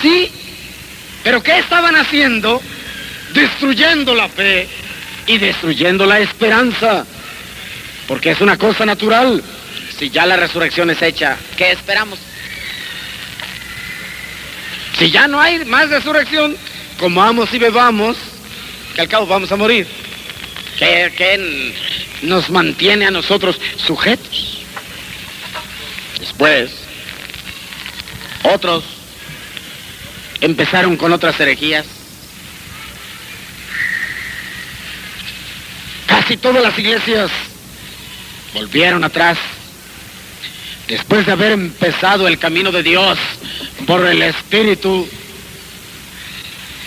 Sí, 0.00 0.30
pero 1.24 1.42
¿qué 1.42 1.58
estaban 1.58 1.96
haciendo? 1.96 2.62
Destruyendo 3.34 4.14
la 4.14 4.28
fe 4.28 4.68
y 5.26 5.38
destruyendo 5.38 6.06
la 6.06 6.20
esperanza. 6.20 7.04
Porque 8.06 8.30
es 8.30 8.40
una 8.40 8.56
cosa 8.56 8.86
natural. 8.86 9.42
Si 9.98 10.08
ya 10.10 10.24
la 10.24 10.36
resurrección 10.36 10.88
es 10.90 11.02
hecha, 11.02 11.36
¿qué 11.56 11.72
esperamos? 11.72 12.20
Si 14.96 15.10
ya 15.10 15.26
no 15.26 15.40
hay 15.40 15.64
más 15.64 15.90
resurrección, 15.90 16.56
comamos 16.96 17.52
y 17.52 17.58
bebamos, 17.58 18.16
que 18.94 19.00
al 19.00 19.08
cabo 19.08 19.26
vamos 19.26 19.50
a 19.50 19.56
morir. 19.56 19.86
¿Qué, 20.78 21.74
nos 22.22 22.50
mantiene 22.50 23.06
a 23.06 23.10
nosotros 23.10 23.60
sujetos? 23.84 24.55
Después, 26.36 26.70
otros 28.42 28.84
empezaron 30.42 30.98
con 30.98 31.10
otras 31.14 31.40
herejías. 31.40 31.86
Casi 36.04 36.36
todas 36.36 36.62
las 36.62 36.78
iglesias 36.78 37.30
volvieron 38.52 39.02
atrás. 39.02 39.38
Después 40.86 41.24
de 41.24 41.32
haber 41.32 41.52
empezado 41.52 42.28
el 42.28 42.38
camino 42.38 42.70
de 42.70 42.82
Dios 42.82 43.18
por 43.86 44.04
el 44.04 44.20
Espíritu, 44.20 45.08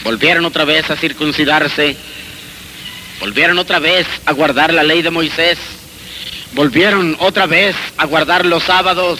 volvieron 0.03 0.45
otra 0.45 0.63
vez 0.63 0.91
a 0.91 0.95
circuncidarse, 0.95 1.97
volvieron 3.19 3.57
otra 3.57 3.79
vez 3.79 4.05
a 4.27 4.31
guardar 4.31 4.71
la 4.71 4.83
ley 4.83 5.01
de 5.01 5.09
Moisés, 5.09 5.57
volvieron 6.53 7.17
otra 7.19 7.47
vez 7.47 7.75
a 7.97 8.05
guardar 8.05 8.45
los 8.45 8.61
sábados, 8.61 9.19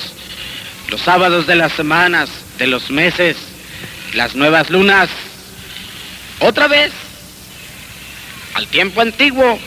los 0.90 1.02
sábados 1.02 1.48
de 1.48 1.56
las 1.56 1.72
semanas, 1.74 2.30
de 2.58 2.68
los 2.68 2.90
meses, 2.90 3.38
las 4.14 4.36
nuevas 4.36 4.70
lunas, 4.70 5.10
otra 6.40 6.68
vez 6.68 6.92
al 8.56 8.68
tiempo 8.68 9.02
antiguo. 9.02 9.60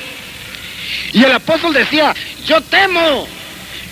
Y 1.13 1.23
el 1.23 1.33
apóstol 1.33 1.73
decía, 1.75 2.15
yo 2.47 2.61
temo 2.63 3.27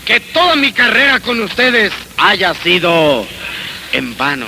que 0.05 0.21
toda 0.21 0.57
mi 0.57 0.73
carrera 0.73 1.21
con 1.21 1.41
ustedes 1.41 1.93
haya 2.17 2.55
sido 2.55 3.27
en 3.93 4.17
vano. 4.17 4.47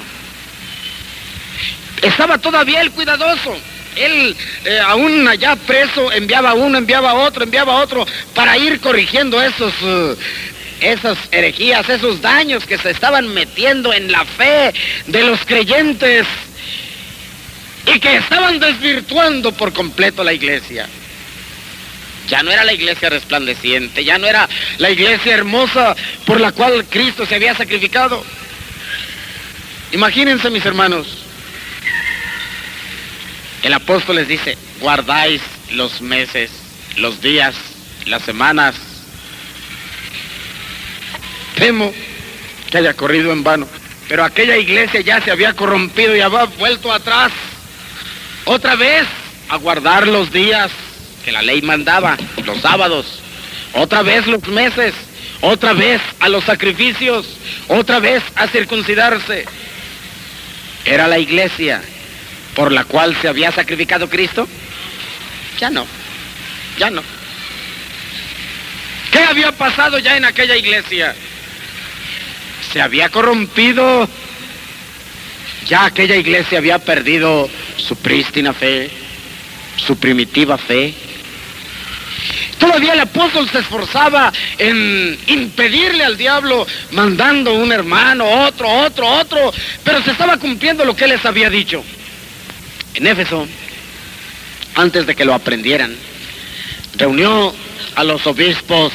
Estaba 2.01 2.39
todavía 2.39 2.81
el 2.81 2.91
cuidadoso. 2.91 3.57
Él, 3.95 4.35
eh, 4.65 4.81
aún 4.81 5.29
allá 5.29 5.55
preso, 5.55 6.11
enviaba 6.13 6.55
uno, 6.55 6.79
enviaba 6.79 7.15
otro, 7.15 7.45
enviaba 7.45 7.77
otro, 7.77 8.07
para 8.35 8.57
ir 8.57 8.81
corrigiendo 8.81 9.41
esos, 9.41 9.73
eh, 9.83 10.17
esas 10.83 11.17
herejías, 11.31 11.89
esos 11.89 12.21
daños 12.21 12.67
que 12.67 12.77
se 12.77 12.91
estaban 12.91 13.29
metiendo 13.29 13.93
en 13.93 14.11
la 14.11 14.25
fe 14.25 14.75
de 15.07 15.23
los 15.25 15.45
creyentes 15.47 16.27
y 17.87 17.99
que 18.01 18.17
estaban 18.17 18.59
desvirtuando 18.59 19.53
por 19.53 19.73
completo 19.73 20.25
la 20.25 20.33
iglesia. 20.33 20.89
Ya 22.29 22.43
no 22.43 22.51
era 22.51 22.65
la 22.65 22.73
iglesia 22.73 23.11
resplandeciente, 23.11 24.05
ya 24.05 24.19
no 24.19 24.27
era 24.27 24.49
la 24.79 24.91
iglesia 24.91 25.35
hermosa 25.35 25.97
por 26.27 26.41
la 26.41 26.53
cual 26.53 26.85
Cristo 26.89 27.27
se 27.27 27.37
había 27.37 27.55
sacrificado. 27.55 28.25
Imagínense, 29.93 30.51
mis 30.51 30.65
hermanos, 30.65 31.07
el 33.63 33.73
apóstol 33.73 34.17
les 34.17 34.29
dice, 34.29 34.57
guardáis 34.81 35.43
los 35.73 36.01
meses, 36.01 36.51
los 36.97 37.21
días, 37.21 37.55
las 38.07 38.23
semanas, 38.23 38.75
Temo 41.63 41.95
que 42.73 42.79
haya 42.79 42.93
corrido 42.95 43.31
en 43.31 43.45
vano. 43.45 43.69
Pero 44.09 44.25
aquella 44.25 44.57
iglesia 44.57 45.01
ya 45.01 45.21
se 45.21 45.31
había 45.31 45.55
corrompido 45.55 46.17
y 46.17 46.21
había 46.21 46.43
vuelto 46.59 46.93
atrás. 46.93 47.31
Otra 48.47 48.75
vez 48.75 49.07
a 49.49 49.59
guardar 49.59 50.09
los 50.09 50.33
días 50.33 50.73
que 51.25 51.31
la 51.31 51.41
ley 51.41 51.63
mandaba, 51.63 52.17
los 52.45 52.61
sábados. 52.61 53.21
Otra 53.75 54.03
vez 54.03 54.27
los 54.27 54.45
meses. 54.49 54.93
Otra 55.41 55.73
vez 55.73 56.03
a 56.19 56.29
los 56.29 56.43
sacrificios. 56.43 57.29
Otra 57.69 58.01
vez 58.01 58.25
a 58.35 58.49
circuncidarse. 58.49 59.45
¿Era 60.85 61.07
la 61.07 61.21
iglesia 61.21 61.81
por 62.57 62.73
la 62.73 62.83
cual 62.83 63.17
se 63.23 63.29
había 63.29 63.53
sacrificado 63.53 64.11
Cristo? 64.11 64.49
Ya 65.61 65.71
no. 65.71 65.87
Ya 66.77 66.91
no. 66.91 67.05
¿Qué 69.13 69.21
había 69.21 69.53
pasado 69.53 70.01
ya 70.01 70.17
en 70.17 70.25
aquella 70.25 70.57
iglesia? 70.57 71.15
Se 72.73 72.81
había 72.81 73.09
corrompido. 73.11 74.09
Ya 75.67 75.85
aquella 75.85 76.17
iglesia 76.17 76.59
había 76.59 76.79
perdido 76.79 77.49
su 77.77 77.97
prístina 77.97 78.53
fe, 78.53 78.91
su 79.77 79.97
primitiva 79.97 80.59
fe. 80.59 80.95
Todavía 82.59 82.95
el 82.95 83.01
apóstol 83.01 83.49
se 83.51 83.59
esforzaba 83.59 84.33
en 84.59 85.19
impedirle 85.27 86.05
al 86.05 86.17
diablo 86.17 86.67
mandando 86.93 87.55
un 87.55 87.73
hermano, 87.73 88.25
otro, 88.25 88.69
otro, 88.69 89.07
otro, 89.07 89.53
pero 89.85 90.03
se 90.03 90.13
estaba 90.13 90.37
cumpliendo 90.37 90.85
lo 90.85 90.95
que 90.95 91.09
les 91.09 91.25
había 91.25 91.51
dicho. 91.51 91.83
En 92.95 93.07
Éfeso, 93.07 93.47
antes 94.77 95.07
de 95.07 95.15
que 95.15 95.25
lo 95.25 95.35
aprendieran, 95.35 95.97
reunió 96.97 97.55
a 97.97 98.05
los 98.05 98.27
obispos, 98.27 98.93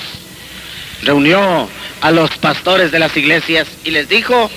reunió 1.01 1.69
a 2.01 2.11
los 2.11 2.29
pastores 2.37 2.91
de 2.91 2.99
las 2.99 3.15
iglesias 3.17 3.67
y 3.83 3.91
les 3.91 4.09
dijo, 4.09 4.49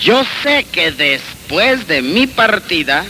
yo 0.00 0.24
sé 0.42 0.64
que 0.70 0.90
después 0.92 1.86
de 1.86 2.02
mi 2.02 2.26
partida 2.26 3.04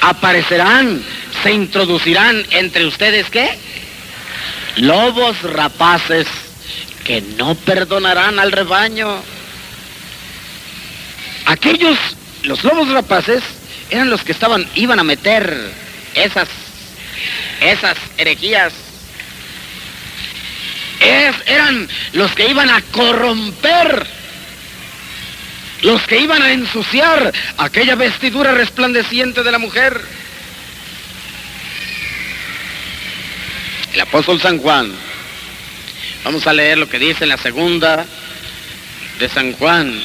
aparecerán, 0.00 1.02
se 1.42 1.52
introducirán 1.52 2.44
entre 2.50 2.86
ustedes 2.86 3.30
qué? 3.30 3.56
Lobos 4.76 5.42
rapaces 5.42 6.26
que 7.04 7.22
no 7.22 7.54
perdonarán 7.54 8.38
al 8.38 8.52
rebaño. 8.52 9.22
Aquellos, 11.46 11.96
los 12.42 12.62
lobos 12.64 12.88
rapaces, 12.90 13.42
eran 13.90 14.10
los 14.10 14.22
que 14.22 14.32
estaban, 14.32 14.68
iban 14.74 14.98
a 14.98 15.04
meter 15.04 15.72
esas, 16.14 16.48
esas 17.60 17.96
herejías 18.18 18.72
eran 21.00 21.88
los 22.12 22.32
que 22.34 22.48
iban 22.48 22.70
a 22.70 22.80
corromper, 22.82 24.06
los 25.82 26.02
que 26.06 26.18
iban 26.18 26.42
a 26.42 26.52
ensuciar 26.52 27.32
aquella 27.58 27.94
vestidura 27.94 28.52
resplandeciente 28.52 29.42
de 29.42 29.52
la 29.52 29.58
mujer. 29.58 30.00
El 33.92 34.00
apóstol 34.00 34.40
San 34.40 34.58
Juan, 34.58 34.92
vamos 36.24 36.46
a 36.46 36.52
leer 36.52 36.78
lo 36.78 36.88
que 36.88 36.98
dice 36.98 37.24
en 37.24 37.30
la 37.30 37.38
segunda 37.38 38.04
de 39.18 39.28
San 39.28 39.52
Juan, 39.54 39.98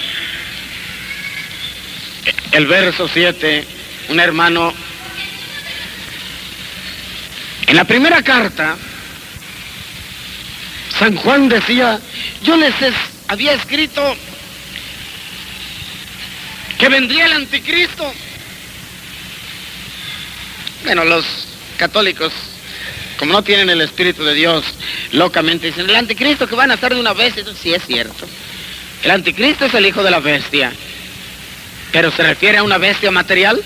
el 2.52 2.68
verso 2.68 3.08
7, 3.08 3.66
un 4.10 4.20
hermano, 4.20 4.74
en 7.68 7.76
la 7.76 7.84
primera 7.84 8.22
carta, 8.22 8.78
San 10.98 11.16
Juan 11.16 11.50
decía, 11.50 12.00
yo 12.44 12.58
les 12.58 12.74
había 13.28 13.54
escrito 13.54 14.16
que 16.78 16.90
vendría 16.90 17.26
el 17.26 17.34
anticristo. 17.34 18.14
Bueno, 20.84 21.06
los 21.06 21.26
católicos 21.78 22.34
como 23.22 23.34
no 23.34 23.44
tienen 23.44 23.70
el 23.70 23.82
Espíritu 23.82 24.24
de 24.24 24.34
Dios, 24.34 24.66
locamente 25.12 25.68
dicen, 25.68 25.88
el 25.88 25.96
anticristo 25.96 26.48
que 26.48 26.56
van 26.56 26.72
a 26.72 26.74
estar 26.74 26.92
de 26.92 27.00
una 27.00 27.14
bestia. 27.14 27.44
sí 27.54 27.72
es 27.72 27.86
cierto. 27.86 28.28
El 29.04 29.12
anticristo 29.12 29.66
es 29.66 29.74
el 29.76 29.86
hijo 29.86 30.02
de 30.02 30.10
la 30.10 30.20
bestia. 30.20 30.74
Pero 31.92 32.10
se 32.10 32.24
refiere 32.24 32.58
a 32.58 32.64
una 32.64 32.80
bestia 32.80 33.12
material. 33.12 33.62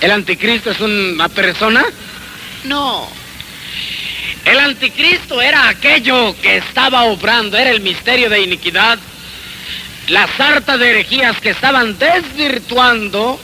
¿El 0.00 0.12
anticristo 0.12 0.70
es 0.70 0.78
una 0.78 1.28
persona? 1.28 1.84
No. 2.62 3.10
El 4.44 4.58
anticristo 4.58 5.40
era 5.40 5.68
aquello 5.68 6.34
que 6.40 6.58
estaba 6.58 7.04
obrando, 7.04 7.56
era 7.56 7.70
el 7.70 7.80
misterio 7.80 8.30
de 8.30 8.42
iniquidad, 8.42 8.98
la 10.08 10.28
sarta 10.36 10.76
de 10.76 10.90
herejías 10.90 11.40
que 11.40 11.50
estaban 11.50 11.98
desvirtuando 11.98 13.40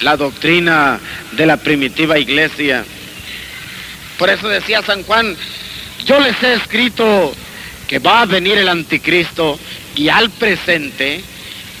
la 0.00 0.16
doctrina 0.16 1.00
de 1.32 1.46
la 1.46 1.56
primitiva 1.56 2.18
iglesia. 2.18 2.84
Por 4.18 4.28
eso 4.28 4.48
decía 4.48 4.82
San 4.82 5.04
Juan, 5.04 5.36
yo 6.04 6.20
les 6.20 6.42
he 6.42 6.54
escrito 6.54 7.34
que 7.86 7.98
va 7.98 8.22
a 8.22 8.26
venir 8.26 8.58
el 8.58 8.68
anticristo 8.68 9.58
y 9.96 10.08
al 10.08 10.30
presente 10.30 11.22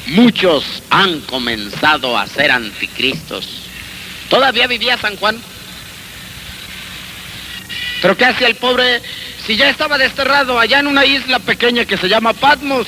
muchos 0.06 0.82
han 0.90 1.20
comenzado 1.20 2.16
a 2.16 2.26
ser 2.26 2.50
anticristos. 2.50 3.46
Todavía 4.28 4.66
vivía 4.66 4.96
San 4.98 5.16
Juan. 5.16 5.38
Pero 8.00 8.16
¿qué 8.16 8.24
hacía 8.24 8.46
el 8.46 8.56
pobre 8.56 9.02
si 9.46 9.56
ya 9.56 9.68
estaba 9.68 9.98
desterrado 9.98 10.58
allá 10.58 10.80
en 10.80 10.86
una 10.86 11.04
isla 11.04 11.38
pequeña 11.38 11.84
que 11.84 11.96
se 11.96 12.08
llama 12.08 12.32
Patmos? 12.32 12.86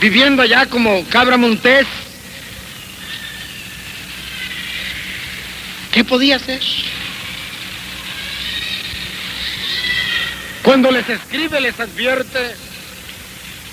Viviendo 0.00 0.42
allá 0.42 0.66
como 0.66 1.04
cabra 1.08 1.36
montés. 1.36 1.86
¿Qué 5.92 6.04
podía 6.04 6.36
hacer? 6.36 6.60
Cuando 10.62 10.90
les 10.90 11.08
escribe 11.08 11.60
les 11.60 11.78
advierte, 11.80 12.54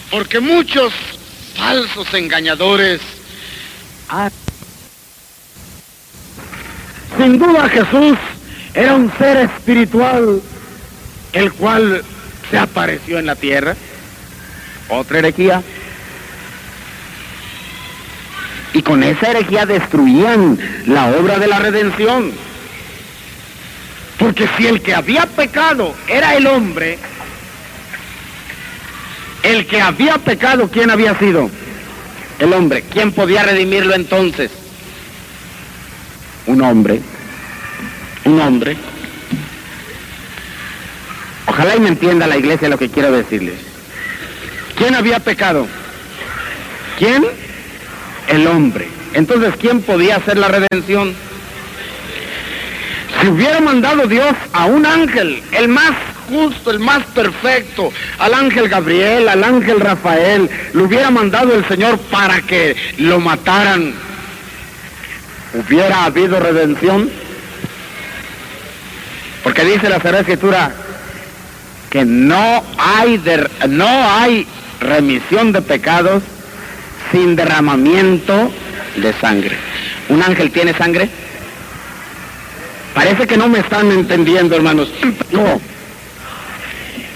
porque 0.09 0.39
muchos 0.39 0.91
falsos 1.55 2.13
engañadores 2.13 2.99
Sin 7.17 7.37
duda 7.37 7.69
Jesús 7.69 8.17
era 8.73 8.95
un 8.95 9.11
ser 9.17 9.37
espiritual, 9.37 10.41
el 11.33 11.51
cual 11.53 12.03
se 12.49 12.57
apareció 12.57 13.19
en 13.19 13.25
la 13.25 13.35
tierra. 13.35 13.75
Otra 14.89 15.19
herejía. 15.19 15.61
Y 18.73 18.81
con 18.83 19.03
esa 19.03 19.31
herejía 19.31 19.65
destruían 19.65 20.59
la 20.85 21.07
obra 21.07 21.39
de 21.39 21.47
la 21.47 21.59
redención. 21.59 22.31
Porque 24.17 24.47
si 24.57 24.67
el 24.67 24.81
que 24.81 24.93
había 24.93 25.25
pecado 25.25 25.95
era 26.07 26.35
el 26.35 26.45
hombre, 26.45 26.99
el 29.43 29.65
que 29.65 29.81
había 29.81 30.17
pecado, 30.17 30.69
¿quién 30.71 30.91
había 30.91 31.17
sido? 31.17 31.49
El 32.37 32.53
hombre. 32.53 32.83
¿Quién 32.83 33.11
podía 33.11 33.43
redimirlo 33.43 33.95
entonces? 33.95 34.51
Un 36.45 36.61
hombre 36.61 37.01
un 38.29 38.39
hombre. 38.41 38.77
Ojalá 41.47 41.75
y 41.75 41.79
me 41.79 41.89
entienda 41.89 42.27
la 42.27 42.37
iglesia 42.37 42.69
lo 42.69 42.77
que 42.77 42.89
quiero 42.89 43.11
decirles. 43.11 43.55
¿Quién 44.75 44.95
había 44.95 45.19
pecado? 45.19 45.67
¿Quién? 46.97 47.25
El 48.27 48.47
hombre. 48.47 48.87
Entonces, 49.13 49.55
¿quién 49.59 49.81
podía 49.81 50.17
hacer 50.17 50.37
la 50.37 50.47
redención? 50.47 51.13
Si 53.19 53.27
hubiera 53.27 53.59
mandado 53.59 54.07
Dios 54.07 54.33
a 54.53 54.65
un 54.65 54.85
ángel, 54.85 55.41
el 55.51 55.67
más 55.67 55.91
justo, 56.29 56.69
el 56.71 56.79
más 56.79 57.03
perfecto, 57.07 57.91
al 58.19 58.33
ángel 58.35 58.69
Gabriel, 58.69 59.27
al 59.27 59.43
ángel 59.43 59.79
Rafael, 59.79 60.49
lo 60.73 60.83
hubiera 60.83 61.09
mandado 61.09 61.53
el 61.55 61.67
Señor 61.67 61.97
para 62.11 62.39
que 62.41 62.75
lo 62.99 63.19
mataran, 63.19 63.93
¿hubiera 65.55 66.05
habido 66.05 66.39
redención? 66.39 67.09
Porque 69.43 69.63
dice 69.63 69.89
la 69.89 69.97
Sagrada 69.97 70.21
Escritura 70.21 70.71
que 71.89 72.05
no 72.05 72.63
hay, 72.77 73.21
no 73.67 73.87
hay 73.87 74.45
remisión 74.79 75.51
de 75.51 75.61
pecados 75.61 76.23
sin 77.11 77.35
derramamiento 77.35 78.51
de 78.97 79.13
sangre. 79.13 79.57
¿Un 80.09 80.21
ángel 80.21 80.51
tiene 80.51 80.73
sangre? 80.73 81.09
Parece 82.93 83.27
que 83.27 83.37
no 83.37 83.47
me 83.47 83.59
están 83.59 83.91
entendiendo, 83.91 84.55
hermanos. 84.55 84.89
No. 85.31 85.61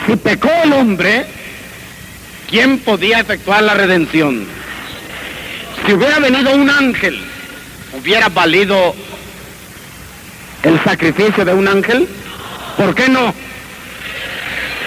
Si 0.07 0.15
pecó 0.15 0.49
el 0.63 0.73
hombre, 0.73 1.25
¿quién 2.49 2.79
podía 2.79 3.19
efectuar 3.19 3.63
la 3.63 3.73
redención? 3.73 4.45
Si 5.85 5.93
hubiera 5.93 6.19
venido 6.19 6.55
un 6.55 6.69
ángel, 6.69 7.19
¿hubiera 7.93 8.29
valido 8.29 8.95
el 10.63 10.83
sacrificio 10.83 11.45
de 11.45 11.53
un 11.53 11.67
ángel? 11.67 12.07
¿Por 12.77 12.95
qué 12.95 13.09
no? 13.09 13.33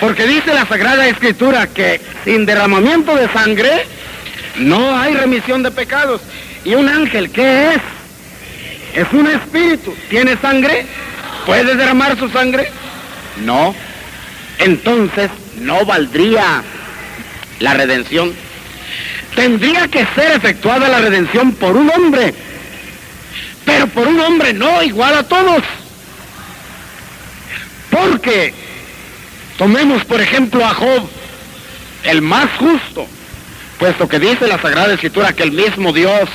Porque 0.00 0.26
dice 0.26 0.52
la 0.52 0.66
Sagrada 0.66 1.06
Escritura 1.06 1.66
que 1.68 2.00
sin 2.24 2.44
derramamiento 2.44 3.14
de 3.16 3.28
sangre 3.28 3.86
no 4.56 4.98
hay 4.98 5.14
remisión 5.14 5.62
de 5.62 5.70
pecados. 5.70 6.20
¿Y 6.64 6.74
un 6.74 6.88
ángel 6.88 7.30
qué 7.30 7.74
es? 7.74 7.80
Es 8.94 9.12
un 9.12 9.26
espíritu. 9.26 9.94
¿Tiene 10.10 10.36
sangre? 10.38 10.86
¿Puede 11.46 11.76
derramar 11.76 12.18
su 12.18 12.28
sangre? 12.28 12.70
No. 13.44 13.74
Entonces 14.58 15.30
no 15.58 15.84
valdría 15.84 16.62
la 17.60 17.74
redención. 17.74 18.34
Tendría 19.34 19.86
que 19.88 20.06
ser 20.14 20.32
efectuada 20.32 20.88
la 20.88 21.00
redención 21.00 21.52
por 21.52 21.76
un 21.76 21.90
hombre 21.90 22.34
pero 23.66 23.88
por 23.88 24.06
un 24.06 24.18
hombre 24.20 24.54
no 24.54 24.82
igual 24.82 25.14
a 25.14 25.24
todos. 25.24 25.62
Porque 27.90 28.54
tomemos 29.58 30.04
por 30.04 30.20
ejemplo 30.20 30.64
a 30.64 30.72
Job, 30.72 31.10
el 32.04 32.22
más 32.22 32.48
justo, 32.58 33.06
puesto 33.78 34.08
que 34.08 34.20
dice 34.20 34.46
la 34.46 34.60
Sagrada 34.62 34.94
Escritura 34.94 35.34
que 35.34 35.42
el 35.42 35.52
mismo 35.52 35.92
Dios 35.92 36.30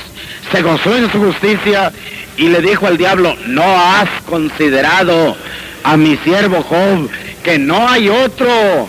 se 0.52 0.62
gozó 0.62 0.96
en 0.96 1.10
su 1.10 1.18
justicia 1.18 1.90
y 2.36 2.48
le 2.48 2.60
dijo 2.60 2.86
al 2.86 2.98
diablo, 2.98 3.36
no 3.46 3.64
has 3.64 4.08
considerado 4.26 5.36
a 5.82 5.96
mi 5.96 6.16
siervo 6.18 6.62
Job 6.62 7.08
que 7.42 7.58
no 7.58 7.88
hay 7.88 8.08
otro 8.08 8.88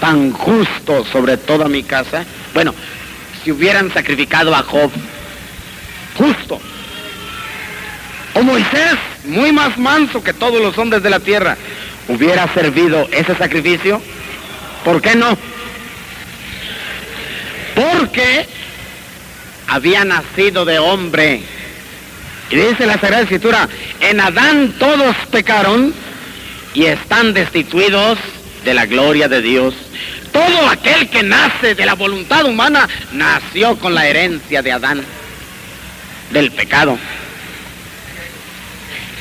tan 0.00 0.32
justo 0.32 1.04
sobre 1.12 1.36
toda 1.36 1.68
mi 1.68 1.82
casa. 1.82 2.24
Bueno, 2.52 2.74
si 3.42 3.52
hubieran 3.52 3.92
sacrificado 3.92 4.54
a 4.54 4.62
Job 4.62 4.90
justo, 6.18 6.60
o 8.36 8.42
Moisés, 8.42 8.96
muy 9.24 9.50
más 9.50 9.78
manso 9.78 10.22
que 10.22 10.34
todos 10.34 10.60
los 10.60 10.76
hombres 10.76 11.02
de 11.02 11.10
la 11.10 11.20
tierra, 11.20 11.56
hubiera 12.08 12.52
servido 12.52 13.08
ese 13.10 13.34
sacrificio? 13.34 14.00
¿Por 14.84 15.00
qué 15.00 15.16
no? 15.16 15.36
Porque 17.74 18.46
había 19.68 20.04
nacido 20.04 20.64
de 20.64 20.78
hombre. 20.78 21.42
Y 22.50 22.56
dice 22.56 22.86
la 22.86 22.94
Sagrada 23.00 23.22
Escritura, 23.22 23.68
en 24.00 24.20
Adán 24.20 24.74
todos 24.78 25.16
pecaron 25.30 25.94
y 26.74 26.84
están 26.84 27.32
destituidos 27.32 28.18
de 28.64 28.74
la 28.74 28.86
gloria 28.86 29.28
de 29.28 29.40
Dios. 29.40 29.74
Todo 30.30 30.68
aquel 30.68 31.08
que 31.08 31.22
nace 31.22 31.74
de 31.74 31.86
la 31.86 31.94
voluntad 31.94 32.44
humana 32.44 32.86
nació 33.12 33.76
con 33.78 33.94
la 33.94 34.06
herencia 34.06 34.60
de 34.60 34.72
Adán, 34.72 35.02
del 36.30 36.52
pecado. 36.52 36.98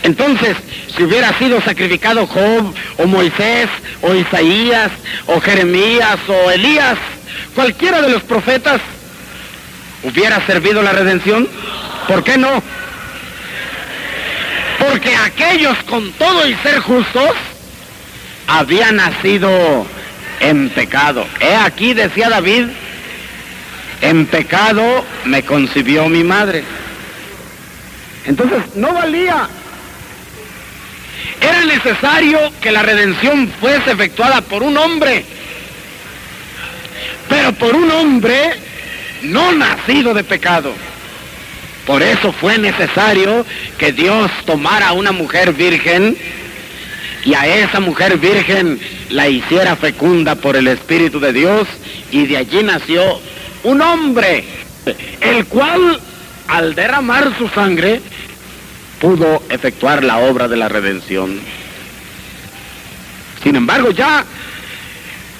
Entonces, 0.05 0.55
si 0.95 1.01
hubiera 1.01 1.35
sido 1.39 1.59
sacrificado 1.61 2.27
Job, 2.27 2.75
o 2.99 3.07
Moisés, 3.07 3.67
o 4.03 4.13
Isaías, 4.13 4.91
o 5.25 5.41
Jeremías, 5.41 6.19
o 6.27 6.51
Elías, 6.51 6.95
cualquiera 7.55 8.03
de 8.03 8.11
los 8.11 8.21
profetas, 8.21 8.81
¿hubiera 10.03 10.45
servido 10.45 10.83
la 10.83 10.91
redención? 10.91 11.49
¿Por 12.07 12.23
qué 12.23 12.37
no? 12.37 12.61
Porque 14.77 15.15
aquellos 15.15 15.75
con 15.89 16.11
todo 16.11 16.47
y 16.47 16.53
ser 16.57 16.81
justos 16.81 17.31
habían 18.45 18.97
nacido 18.97 19.87
en 20.39 20.69
pecado. 20.69 21.25
He 21.39 21.55
aquí, 21.55 21.95
decía 21.95 22.29
David, 22.29 22.67
en 24.01 24.27
pecado 24.27 25.03
me 25.25 25.41
concibió 25.41 26.07
mi 26.09 26.23
madre. 26.23 26.63
Entonces, 28.27 28.59
no 28.75 28.93
valía 28.93 29.49
era 31.41 31.65
necesario 31.65 32.39
que 32.61 32.71
la 32.71 32.81
redención 32.83 33.51
fuese 33.59 33.91
efectuada 33.91 34.41
por 34.41 34.63
un 34.63 34.77
hombre, 34.77 35.25
pero 37.29 37.53
por 37.53 37.75
un 37.75 37.89
hombre 37.91 38.53
no 39.23 39.51
nacido 39.51 40.13
de 40.13 40.23
pecado. 40.23 40.73
Por 41.85 42.01
eso 42.01 42.31
fue 42.33 42.57
necesario 42.57 43.45
que 43.77 43.91
Dios 43.91 44.31
tomara 44.45 44.89
a 44.89 44.93
una 44.93 45.11
mujer 45.11 45.53
virgen 45.53 46.17
y 47.23 47.33
a 47.33 47.45
esa 47.45 47.79
mujer 47.79 48.17
virgen 48.17 48.79
la 49.09 49.27
hiciera 49.27 49.75
fecunda 49.75 50.35
por 50.35 50.55
el 50.55 50.67
Espíritu 50.67 51.19
de 51.19 51.33
Dios 51.33 51.67
y 52.11 52.25
de 52.25 52.37
allí 52.37 52.63
nació 52.63 53.19
un 53.63 53.81
hombre, 53.81 54.43
el 55.21 55.45
cual 55.45 55.99
al 56.47 56.75
derramar 56.75 57.35
su 57.37 57.49
sangre 57.49 58.01
pudo 58.99 59.43
efectuar 59.49 60.03
la 60.03 60.17
obra 60.17 60.47
de 60.47 60.57
la 60.57 60.69
redención. 60.69 61.39
Sin 63.43 63.55
embargo, 63.55 63.91
ya 63.91 64.25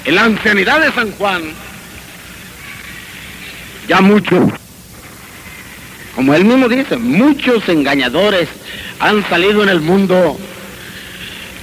en 0.05 0.15
la 0.15 0.25
ancianidad 0.25 0.81
de 0.81 0.91
San 0.91 1.11
Juan, 1.13 1.43
ya 3.87 4.01
muchos, 4.01 4.51
como 6.15 6.33
él 6.33 6.45
mismo 6.45 6.67
dice, 6.69 6.97
muchos 6.97 7.67
engañadores 7.69 8.47
han 8.99 9.27
salido 9.29 9.63
en 9.63 9.69
el 9.69 9.81
mundo 9.81 10.37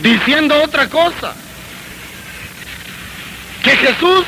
diciendo 0.02 0.60
otra 0.62 0.88
cosa. 0.88 1.34
Que 3.62 3.70
Jesús, 3.76 4.24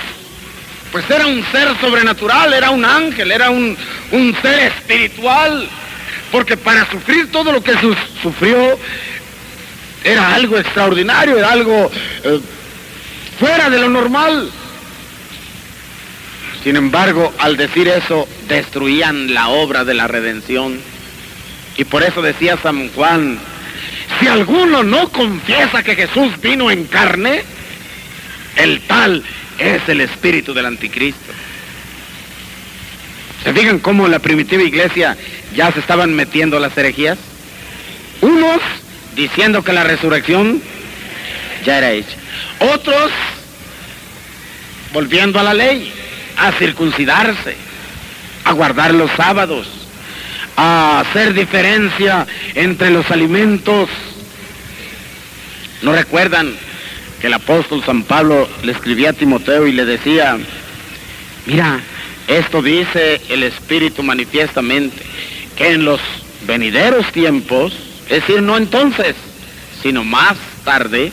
pues 0.92 1.08
era 1.10 1.26
un 1.26 1.44
ser 1.50 1.68
sobrenatural, 1.80 2.52
era 2.52 2.70
un 2.70 2.84
ángel, 2.84 3.32
era 3.32 3.50
un, 3.50 3.76
un 4.12 4.36
ser 4.40 4.72
espiritual, 4.72 5.68
porque 6.30 6.56
para 6.56 6.90
sufrir 6.90 7.30
todo 7.30 7.52
lo 7.52 7.62
que 7.62 7.72
sufrió 8.22 8.78
era 10.02 10.34
algo 10.34 10.58
extraordinario, 10.58 11.38
era 11.38 11.50
algo 11.50 11.90
eh, 12.24 12.40
fuera 13.38 13.70
de 13.70 13.78
lo 13.78 13.88
normal. 13.88 14.50
Sin 16.62 16.76
embargo, 16.76 17.32
al 17.38 17.56
decir 17.56 17.88
eso, 17.88 18.26
destruían 18.48 19.34
la 19.34 19.48
obra 19.48 19.84
de 19.84 19.94
la 19.94 20.08
redención. 20.08 20.80
Y 21.76 21.84
por 21.84 22.02
eso 22.02 22.22
decía 22.22 22.58
San 22.62 22.88
Juan, 22.90 23.38
si 24.18 24.26
alguno 24.26 24.82
no 24.82 25.08
confiesa 25.10 25.82
que 25.82 25.96
Jesús 25.96 26.40
vino 26.40 26.70
en 26.70 26.84
carne, 26.84 27.42
el 28.56 28.80
tal 28.82 29.22
es 29.58 29.88
el 29.88 30.00
espíritu 30.00 30.54
del 30.54 30.66
anticristo. 30.66 31.32
¿Se 33.44 33.52
fijan 33.52 33.78
cómo 33.78 34.08
la 34.08 34.20
primitiva 34.20 34.62
iglesia 34.62 35.16
ya 35.54 35.70
se 35.70 35.80
estaban 35.80 36.14
metiendo 36.14 36.58
las 36.58 36.76
herejías? 36.78 37.18
Unos 38.22 38.60
diciendo 39.14 39.62
que 39.62 39.74
la 39.74 39.84
resurrección 39.84 40.62
ya 41.66 41.78
era 41.78 41.92
hecha. 41.92 42.16
Otros 42.58 43.12
volviendo 44.94 45.38
a 45.38 45.42
la 45.42 45.52
ley, 45.52 45.92
a 46.38 46.52
circuncidarse, 46.52 47.56
a 48.44 48.52
guardar 48.52 48.94
los 48.94 49.10
sábados, 49.10 49.66
a 50.56 51.00
hacer 51.00 51.34
diferencia 51.34 52.26
entre 52.54 52.90
los 52.90 53.10
alimentos. 53.10 53.90
¿No 55.82 55.92
recuerdan 55.92 56.54
que 57.20 57.26
el 57.26 57.34
apóstol 57.34 57.84
San 57.84 58.04
Pablo 58.04 58.48
le 58.62 58.72
escribía 58.72 59.10
a 59.10 59.14
Timoteo 59.14 59.66
y 59.66 59.72
le 59.72 59.84
decía, 59.84 60.38
mira, 61.44 61.80
esto 62.28 62.62
dice 62.62 63.20
el 63.28 63.42
Espíritu 63.42 64.02
manifiestamente, 64.02 65.02
que 65.56 65.72
en 65.72 65.84
los 65.84 66.00
venideros 66.46 67.10
tiempos, 67.12 67.72
es 68.08 68.26
decir, 68.26 68.42
no 68.42 68.56
entonces, 68.56 69.14
sino 69.82 70.04
más 70.04 70.36
tarde, 70.64 71.12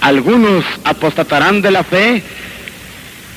algunos 0.00 0.64
apostatarán 0.84 1.62
de 1.62 1.70
la 1.70 1.82
fe, 1.82 2.22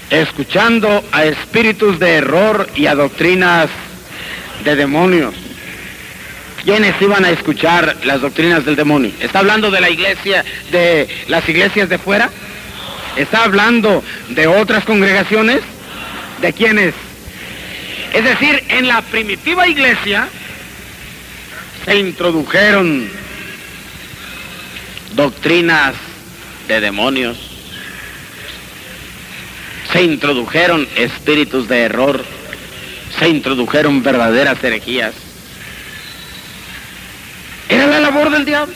escuchando 0.10 1.04
a 1.12 1.26
espíritus 1.26 2.00
de 2.00 2.16
error 2.16 2.70
y 2.76 2.86
a 2.86 2.96
doctrinas 2.96 3.70
de 4.64 4.76
demonios. 4.76 5.34
¿Quiénes 6.64 7.02
iban 7.02 7.24
a 7.24 7.30
escuchar 7.30 7.98
las 8.04 8.22
doctrinas 8.22 8.66
del 8.66 8.76
demonio? 8.76 9.12
¿Está 9.20 9.40
hablando 9.40 9.72
de 9.72 9.82
la 9.82 9.90
iglesia, 9.90 10.44
de 10.72 11.08
las 11.28 11.48
iglesias 11.48 11.88
de 11.90 11.98
fuera? 11.98 12.30
¿Está 13.16 13.46
hablando 13.46 14.04
de 14.30 14.48
otras 14.48 14.84
congregaciones? 14.84 15.62
¿De 16.42 16.54
quiénes? 16.54 16.94
Es 18.14 18.24
decir, 18.24 18.64
en 18.70 18.88
la 18.88 19.02
primitiva 19.02 19.68
iglesia 19.68 20.28
se 21.86 21.98
introdujeron 21.98 23.10
doctrinas 25.16 25.96
de 26.68 26.80
demonios, 26.80 27.38
se 29.92 30.04
introdujeron 30.04 30.88
espíritus 30.96 31.68
de 31.68 31.82
error, 31.84 32.24
se 33.18 33.30
introdujeron 33.30 34.04
verdaderas 34.04 34.64
herejías. 34.64 35.14
Era 37.70 37.88
la 37.88 38.00
labor 38.00 38.30
del 38.30 38.46
diablo, 38.46 38.74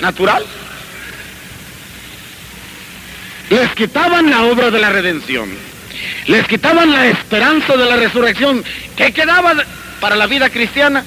natural. 0.00 0.44
Les 3.50 3.70
quitaban 3.74 4.30
la 4.30 4.42
obra 4.44 4.70
de 4.70 4.78
la 4.78 4.90
redención, 4.90 5.50
les 6.26 6.46
quitaban 6.46 6.90
la 6.92 7.06
esperanza 7.08 7.76
de 7.76 7.86
la 7.86 7.96
resurrección. 7.96 8.64
¿Qué 8.96 9.12
quedaba 9.12 9.54
para 10.00 10.16
la 10.16 10.26
vida 10.26 10.50
cristiana? 10.50 11.04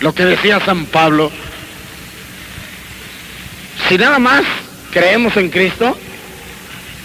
Lo 0.00 0.14
que 0.14 0.24
decía 0.24 0.60
San 0.60 0.86
Pablo. 0.86 1.30
Si 3.88 3.96
nada 3.96 4.18
más 4.18 4.42
creemos 4.90 5.36
en 5.36 5.50
Cristo, 5.50 5.96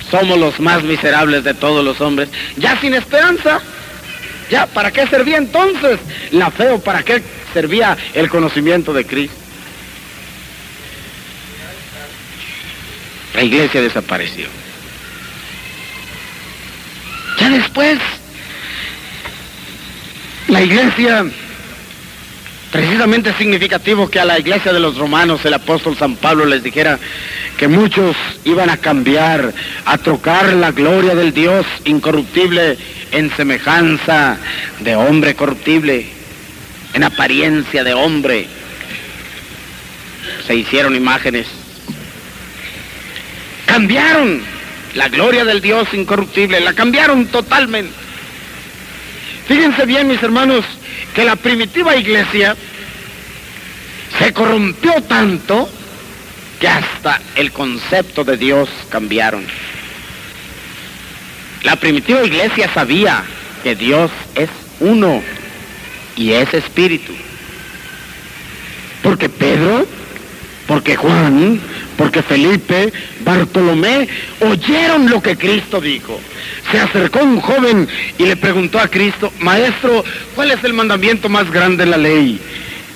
somos 0.10 0.38
los 0.38 0.60
más 0.60 0.84
miserables 0.84 1.44
de 1.44 1.54
todos 1.54 1.84
los 1.84 2.02
hombres, 2.02 2.30
ya 2.58 2.80
sin 2.80 2.94
esperanza. 2.94 3.62
Ya, 4.50 4.68
¿para 4.68 4.92
qué 4.92 5.08
servía 5.08 5.38
entonces 5.38 5.98
la 6.32 6.52
fe 6.52 6.70
o 6.72 6.80
para 6.80 7.04
qué 7.04 7.22
servía 7.54 7.98
el 8.14 8.30
conocimiento 8.30 8.92
de 8.92 9.06
Cristo? 9.06 9.36
La 13.34 13.44
iglesia 13.44 13.82
desapareció. 13.82 14.48
Ya 17.42 17.50
después, 17.50 17.98
la 20.48 20.62
iglesia, 20.62 21.26
precisamente 22.72 23.32
es 23.32 23.36
significativo 23.38 24.12
que 24.12 24.20
a 24.20 24.26
la 24.26 24.38
iglesia 24.38 24.72
de 24.72 24.80
los 24.80 24.96
romanos 24.96 25.44
el 25.44 25.56
apóstol 25.56 25.98
San 25.98 26.18
Pablo 26.18 26.46
les 26.46 26.62
dijera 26.62 27.00
que 27.58 27.68
muchos 27.68 28.16
iban 28.46 28.70
a 28.70 28.78
cambiar, 28.78 29.56
a 29.86 29.98
trocar 29.98 30.54
la 30.54 30.70
gloria 30.70 31.16
del 31.16 31.34
Dios 31.34 31.66
incorruptible 31.86 32.78
en 33.12 33.36
semejanza 33.36 34.38
de 34.82 34.96
hombre 34.96 35.34
corruptible, 35.34 36.06
en 36.94 37.04
apariencia 37.04 37.84
de 37.84 37.96
hombre. 37.96 38.46
Se 40.46 40.54
hicieron 40.54 40.96
imágenes. 40.96 41.48
Cambiaron 43.66 44.61
la 44.96 45.08
gloria 45.10 45.46
del 45.46 45.62
Dios 45.62 45.88
incorruptible, 45.94 46.60
la 46.60 46.74
cambiaron 46.74 47.26
totalmente. 47.28 47.94
Fíjense 49.48 49.86
bien, 49.86 50.08
mis 50.08 50.22
hermanos, 50.22 50.66
que 51.14 51.24
la 51.24 51.36
primitiva 51.36 51.96
iglesia 51.96 52.56
se 54.20 54.34
corrompió 54.34 55.02
tanto 55.04 55.70
que 56.60 56.68
hasta 56.68 57.20
el 57.36 57.52
concepto 57.52 58.24
de 58.24 58.38
Dios 58.38 58.70
cambiaron. 58.90 59.46
La 61.64 61.76
primitiva 61.76 62.24
iglesia 62.24 62.72
sabía 62.74 63.24
que 63.64 63.76
Dios 63.76 64.12
es 64.36 64.50
uno 64.80 65.22
y 66.16 66.32
es 66.34 66.54
espíritu. 66.54 67.14
Porque 69.04 69.30
Pedro, 69.30 69.88
porque 70.72 70.96
Juan, 70.96 71.60
porque 71.98 72.24
Felipe, 72.24 72.94
Bartolomé 73.26 74.08
oyeron 74.40 75.10
lo 75.10 75.22
que 75.22 75.36
Cristo 75.36 75.82
dijo. 75.82 76.18
Se 76.72 76.80
acercó 76.80 77.20
un 77.20 77.42
joven 77.42 77.90
y 78.18 78.24
le 78.24 78.38
preguntó 78.38 78.80
a 78.80 78.88
Cristo, 78.88 79.34
Maestro, 79.40 80.02
¿cuál 80.34 80.52
es 80.52 80.64
el 80.64 80.72
mandamiento 80.72 81.28
más 81.28 81.52
grande 81.52 81.84
de 81.84 81.92
la 81.92 81.98
ley? 81.98 82.40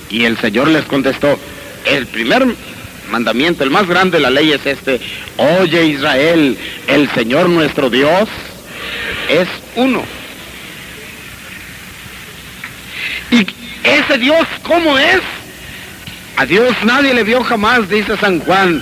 Y 0.09 0.23
el 0.23 0.37
Señor 0.37 0.69
les 0.69 0.85
contestó, 0.85 1.37
el 1.83 2.07
primer 2.07 2.45
mandamiento, 3.11 3.65
el 3.65 3.71
más 3.71 3.87
grande 3.87 4.19
de 4.19 4.23
la 4.23 4.29
ley 4.29 4.53
es 4.53 4.65
este, 4.65 5.01
oye 5.59 5.85
Israel, 5.85 6.57
el 6.87 7.09
Señor 7.11 7.49
nuestro 7.49 7.89
Dios 7.89 8.29
es 9.27 9.49
uno. 9.75 10.01
¿Y 13.31 13.45
ese 13.83 14.17
Dios 14.17 14.47
cómo 14.63 14.97
es? 14.97 15.19
A 16.37 16.45
Dios 16.45 16.75
nadie 16.83 17.13
le 17.13 17.23
vio 17.23 17.43
jamás, 17.43 17.87
dice 17.89 18.17
San 18.17 18.39
Juan, 18.41 18.81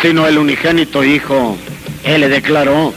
sino 0.00 0.26
el 0.26 0.38
unigénito 0.38 1.04
Hijo. 1.04 1.58
Él 2.04 2.22
le 2.22 2.28
declaró. 2.28 2.94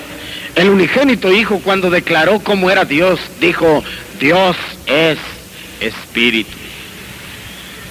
El 0.56 0.70
unigénito 0.70 1.32
Hijo 1.34 1.60
cuando 1.60 1.90
declaró 1.90 2.40
cómo 2.40 2.72
era 2.72 2.86
Dios, 2.86 3.20
dijo, 3.42 3.84
Dios 4.20 4.56
es 4.86 5.18
espíritu. 5.82 6.52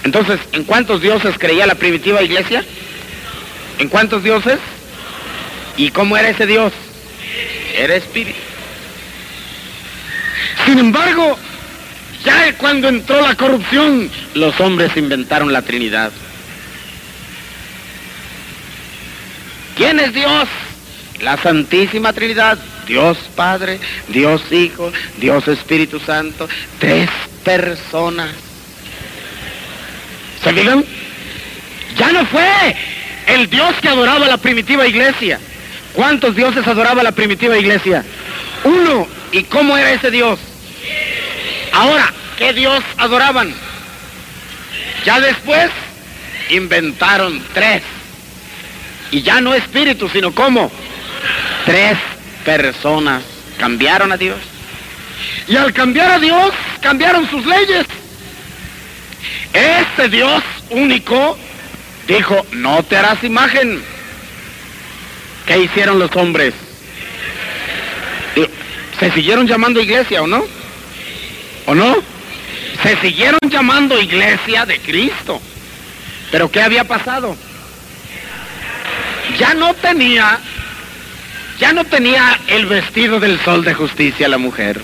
Entonces, 0.05 0.41
¿en 0.53 0.65
cuántos 0.65 1.03
dioses 1.03 1.37
creía 1.39 1.67
la 1.67 1.75
primitiva 1.75 2.23
iglesia? 2.23 2.65
¿En 3.79 3.89
cuántos 3.89 4.23
dioses? 4.23 4.59
¿Y 5.77 5.91
cómo 5.91 6.17
era 6.17 6.31
ese 6.31 6.47
Dios? 6.47 6.73
Era 7.77 7.95
espíritu. 7.97 8.39
Sin 10.65 10.79
embargo, 10.79 11.39
ya 12.25 12.53
cuando 12.57 12.89
entró 12.89 13.21
la 13.21 13.35
corrupción, 13.35 14.11
los 14.35 14.59
hombres 14.61 14.97
inventaron 14.97 15.53
la 15.53 15.62
Trinidad. 15.62 16.11
¿Quién 19.77 20.01
es 20.01 20.12
Dios? 20.12 20.49
La 21.21 21.37
Santísima 21.37 22.12
Trinidad. 22.12 22.59
Dios 22.87 23.19
Padre, 23.37 23.79
Dios 24.09 24.41
Hijo, 24.51 24.91
Dios 25.19 25.47
Espíritu 25.47 26.01
Santo. 26.01 26.49
Tres 26.79 27.09
personas. 27.45 28.31
¿Se 30.43 30.53
fijan? 30.53 30.85
Ya 31.97 32.12
no 32.12 32.25
fue 32.27 32.77
el 33.27 33.49
Dios 33.51 33.75
que 33.83 33.89
adoraba 33.89 34.27
la 34.27 34.39
primitiva 34.39 34.87
iglesia. 34.87 35.39
¿Cuántos 35.93 36.35
dioses 36.35 36.66
adoraba 36.66 37.03
la 37.03 37.12
primitiva 37.12 37.57
iglesia? 37.59 38.05
Uno. 38.64 39.07
¿Y 39.31 39.43
cómo 39.45 39.77
era 39.77 39.93
ese 39.93 40.11
Dios? 40.11 40.39
Ahora, 41.73 42.12
¿qué 42.37 42.53
Dios 42.53 42.83
adoraban? 42.97 43.55
Ya 45.05 45.21
después 45.21 45.71
inventaron 46.51 47.43
tres. 47.53 47.83
Y 49.11 49.23
ya 49.23 49.41
no 49.41 49.55
espíritu, 49.55 50.09
sino 50.09 50.35
cómo. 50.35 50.71
Tres 51.64 51.99
personas 52.45 53.23
cambiaron 53.59 54.12
a 54.12 54.16
Dios. 54.16 54.39
Y 55.47 55.57
al 55.57 55.73
cambiar 55.73 56.11
a 56.11 56.19
Dios, 56.19 56.53
cambiaron 56.81 57.29
sus 57.31 57.45
leyes. 57.47 57.87
Este 59.53 60.09
Dios 60.09 60.43
único 60.71 61.39
dijo, 62.07 62.47
no 62.53 62.83
te 62.83 62.97
harás 62.97 63.23
imagen. 63.25 63.83
¿Qué 65.47 65.59
hicieron 65.59 65.99
los 65.99 66.14
hombres? 66.16 66.55
¿Se 69.01 69.11
siguieron 69.12 69.47
llamando 69.47 69.81
iglesia 69.81 70.23
o 70.23 70.27
no? 70.27 70.45
¿O 71.69 71.75
no? 71.75 71.97
Se 72.83 72.97
siguieron 73.03 73.39
llamando 73.51 74.01
iglesia 74.01 74.64
de 74.64 74.79
Cristo. 74.81 75.39
Pero 76.31 76.51
¿qué 76.51 76.62
había 76.62 76.85
pasado? 76.85 77.37
Ya 79.39 79.53
no 79.53 79.75
tenía, 79.75 80.39
ya 81.61 81.75
no 81.75 81.85
tenía 81.85 82.41
el 82.47 82.64
vestido 82.64 83.21
del 83.21 83.39
sol 83.45 83.64
de 83.64 83.75
justicia 83.75 84.29
la 84.29 84.39
mujer. 84.39 84.81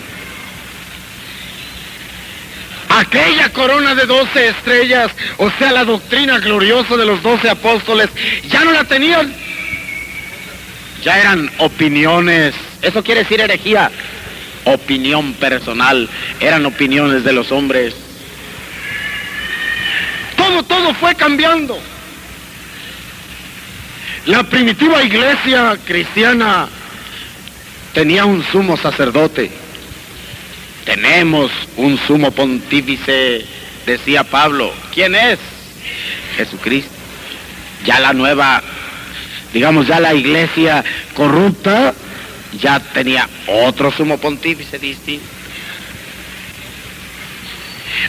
Aquella 2.89 3.51
corona 3.51 3.95
de 3.95 4.05
doce 4.05 4.49
estrellas, 4.49 5.11
o 5.37 5.49
sea, 5.57 5.71
la 5.71 5.85
doctrina 5.85 6.37
gloriosa 6.37 6.95
de 6.97 7.05
los 7.07 7.23
doce 7.23 7.49
apóstoles, 7.49 8.09
ya 8.47 8.63
no 8.63 8.71
la 8.71 8.83
tenían. 8.83 9.33
Ya 11.01 11.19
eran 11.19 11.49
opiniones. 11.57 12.53
Eso 12.83 13.03
quiere 13.03 13.23
decir 13.23 13.41
herejía. 13.41 13.91
Opinión 14.65 15.33
personal. 15.33 16.09
Eran 16.39 16.65
opiniones 16.65 17.23
de 17.23 17.33
los 17.33 17.51
hombres. 17.51 17.95
Todo, 20.35 20.63
todo 20.63 20.93
fue 20.93 21.15
cambiando. 21.15 21.79
La 24.25 24.43
primitiva 24.43 25.03
iglesia 25.03 25.77
cristiana 25.85 26.67
tenía 27.93 28.25
un 28.25 28.43
sumo 28.43 28.75
sacerdote. 28.75 29.51
Tenemos 30.83 31.51
un 31.77 31.97
sumo 31.97 32.31
pontífice, 32.31 33.45
decía 33.85 34.23
Pablo. 34.23 34.73
¿Quién 34.93 35.15
es? 35.15 35.39
Jesucristo. 36.37 36.91
Ya 37.85 37.99
la 37.99 38.13
nueva, 38.13 38.63
digamos, 39.53 39.87
ya 39.87 39.99
la 39.99 40.13
iglesia 40.13 40.83
corrupta, 41.13 41.93
ya 42.59 42.79
tenía 42.79 43.29
otro 43.47 43.91
sumo 43.91 44.17
pontífice 44.17 44.79
distinto. 44.79 45.25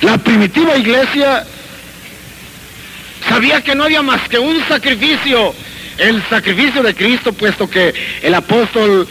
La 0.02 0.18
primitiva 0.18 0.76
iglesia 0.76 1.46
sabía 3.28 3.62
que 3.62 3.74
no 3.74 3.84
había 3.84 4.02
más 4.02 4.28
que 4.28 4.38
un 4.38 4.62
sacrificio, 4.68 5.54
el 5.98 6.22
sacrificio 6.28 6.82
de 6.82 6.94
Cristo, 6.94 7.32
puesto 7.32 7.68
que 7.68 7.94
el 8.22 8.34
apóstol, 8.34 9.08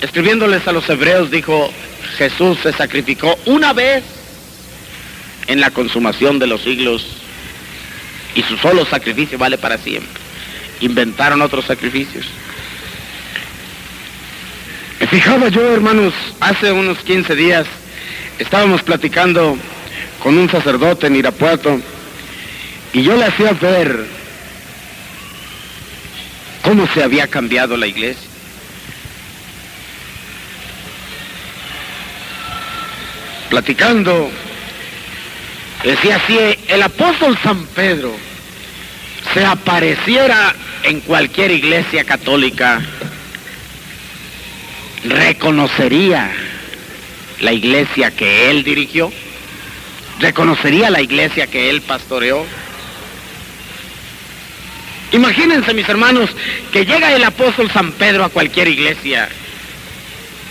escribiéndoles 0.00 0.66
a 0.66 0.72
los 0.72 0.88
hebreos, 0.88 1.30
dijo, 1.30 1.72
Jesús 2.16 2.58
se 2.62 2.72
sacrificó 2.72 3.38
una 3.46 3.72
vez 3.72 4.04
en 5.46 5.60
la 5.60 5.70
consumación 5.70 6.38
de 6.38 6.46
los 6.46 6.62
siglos 6.62 7.06
y 8.34 8.42
su 8.42 8.56
solo 8.56 8.86
sacrificio 8.86 9.38
vale 9.38 9.58
para 9.58 9.78
siempre. 9.78 10.20
Inventaron 10.80 11.42
otros 11.42 11.66
sacrificios. 11.66 12.26
Me 15.02 15.08
fijaba 15.08 15.48
yo, 15.48 15.74
hermanos, 15.74 16.14
hace 16.38 16.70
unos 16.70 16.98
15 16.98 17.34
días 17.34 17.66
estábamos 18.38 18.84
platicando 18.84 19.58
con 20.22 20.38
un 20.38 20.48
sacerdote 20.48 21.08
en 21.08 21.16
Irapuato 21.16 21.80
y 22.92 23.02
yo 23.02 23.16
le 23.16 23.24
hacía 23.24 23.52
ver 23.52 24.06
cómo 26.62 26.86
se 26.94 27.02
había 27.02 27.26
cambiado 27.26 27.76
la 27.76 27.88
iglesia. 27.88 28.28
Platicando, 33.50 34.30
decía 35.82 36.20
si 36.28 36.38
el 36.68 36.80
apóstol 36.80 37.36
San 37.42 37.66
Pedro 37.74 38.14
se 39.34 39.44
apareciera 39.44 40.54
en 40.84 41.00
cualquier 41.00 41.50
iglesia 41.50 42.04
católica, 42.04 42.80
reconocería 45.04 46.32
la 47.40 47.52
iglesia 47.52 48.10
que 48.10 48.50
él 48.50 48.62
dirigió, 48.62 49.12
reconocería 50.20 50.90
la 50.90 51.02
iglesia 51.02 51.46
que 51.46 51.70
él 51.70 51.80
pastoreó. 51.82 52.46
Imagínense, 55.12 55.74
mis 55.74 55.88
hermanos, 55.88 56.30
que 56.72 56.86
llega 56.86 57.12
el 57.12 57.24
apóstol 57.24 57.70
San 57.70 57.92
Pedro 57.92 58.24
a 58.24 58.30
cualquier 58.30 58.68
iglesia, 58.68 59.28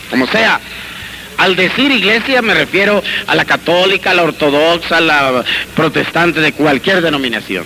como 0.09 0.27
sea. 0.27 0.59
Al 1.37 1.55
decir 1.55 1.89
iglesia 1.91 2.43
me 2.43 2.53
refiero 2.53 3.01
a 3.25 3.33
la 3.33 3.45
católica, 3.45 4.11
a 4.11 4.13
la 4.13 4.23
ortodoxa, 4.23 4.97
a 4.97 5.01
la 5.01 5.43
protestante 5.75 6.39
de 6.39 6.51
cualquier 6.51 7.01
denominación. 7.01 7.65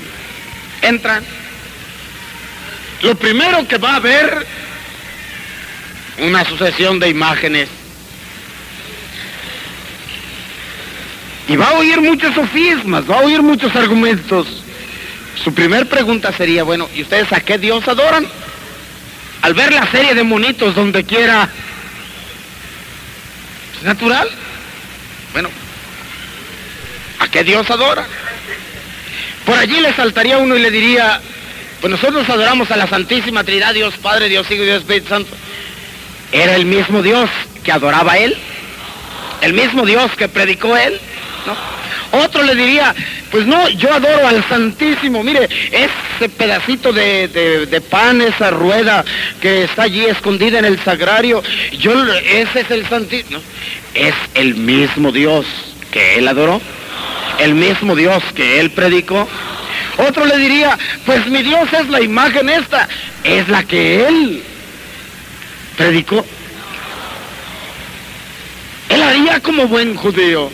Entran. 0.82 1.24
Lo 3.02 3.16
primero 3.16 3.68
que 3.68 3.78
va 3.78 3.98
a 3.98 4.00
ver 4.00 4.48
una 6.20 6.46
sucesión 6.46 7.00
de 7.00 7.10
imágenes. 7.10 7.70
Y 11.48 11.56
va 11.56 11.70
a 11.70 11.74
oír 11.74 12.02
muchos 12.02 12.34
sofismas, 12.34 13.10
va 13.10 13.20
a 13.20 13.24
oír 13.24 13.42
muchos 13.42 13.76
argumentos. 13.76 14.48
Su 15.44 15.54
primer 15.54 15.88
pregunta 15.88 16.32
sería, 16.32 16.64
bueno, 16.64 16.90
¿y 16.96 17.04
ustedes 17.04 17.32
a 17.32 17.40
qué 17.40 17.58
Dios 17.58 17.88
adoran? 17.88 18.26
Al 19.42 19.54
ver 19.54 19.74
la 19.74 19.90
serie 19.92 20.16
de 20.16 20.24
monitos 20.24 20.74
donde 20.74 21.04
quiera, 21.04 21.48
¿es 23.78 23.84
natural? 23.84 24.28
Bueno, 25.34 25.50
¿a 27.20 27.28
qué 27.28 27.44
Dios 27.44 27.70
adora? 27.70 28.08
Por 29.46 29.56
allí 29.56 29.80
le 29.82 29.94
saltaría 29.94 30.40
uno 30.40 30.56
y 30.56 30.62
le 30.62 30.72
diría, 30.72 31.22
pues 31.80 31.92
nosotros 31.92 32.28
adoramos 32.28 32.72
a 32.72 32.78
la 32.78 32.88
Santísima 32.88 33.44
Trinidad, 33.44 33.76
Dios 33.76 33.96
Padre, 33.98 34.30
Dios 34.30 34.50
Hijo 34.50 34.64
y 34.64 34.66
Dios 34.66 34.80
Espíritu 34.80 35.10
Santo. 35.10 35.30
¿Era 36.36 36.58
el 36.58 36.66
mismo 36.66 37.02
Dios 37.02 37.30
que 37.64 37.72
adoraba 37.72 38.18
él? 38.18 38.36
¿El 39.42 39.54
mismo 39.54 39.86
Dios 39.86 40.12
que 40.18 40.28
predicó 40.28 40.76
él? 40.76 41.00
¿No? 41.48 42.20
Otro 42.26 42.44
le 42.44 42.56
diría, 42.56 42.94
pues 43.32 43.46
no, 43.46 43.70
yo 43.70 43.94
adoro 43.94 44.28
al 44.28 44.44
Santísimo. 44.50 45.24
Mire, 45.24 45.48
ese 45.72 46.28
pedacito 46.28 46.92
de, 46.92 47.82
pan, 47.90 48.20
esa 48.20 48.52
rueda 48.52 49.06
que 49.40 49.64
está 49.64 49.84
allí 49.84 50.04
escondida 50.04 50.60
en 50.60 50.66
el 50.66 50.78
sagrario, 50.84 51.42
yo, 51.80 51.94
ese 52.14 52.60
es 52.60 52.72
el 52.72 52.86
Santísimo. 52.90 53.40
Es 53.94 54.14
el 54.34 54.56
mismo 54.56 55.14
Dios 55.14 55.46
que 55.90 56.18
él 56.18 56.28
adoró, 56.28 56.60
el 57.40 57.56
mismo 57.56 57.96
Dios 57.96 58.22
que 58.36 58.60
él 58.60 58.72
predicó. 58.72 59.26
Otro 60.00 60.26
le 60.26 60.38
diría, 60.38 60.78
pues 61.06 61.26
mi 61.28 61.42
Dios 61.44 61.72
es 61.72 61.88
la 61.88 62.02
imagen 62.02 62.50
esta, 62.50 62.90
es 63.24 63.48
la 63.48 63.64
que 63.64 64.06
él 64.06 64.44
predicó. 65.78 66.26
Él 68.90 69.02
haría 69.02 69.40
como 69.42 69.68
buen 69.68 69.96
judío 69.96 70.52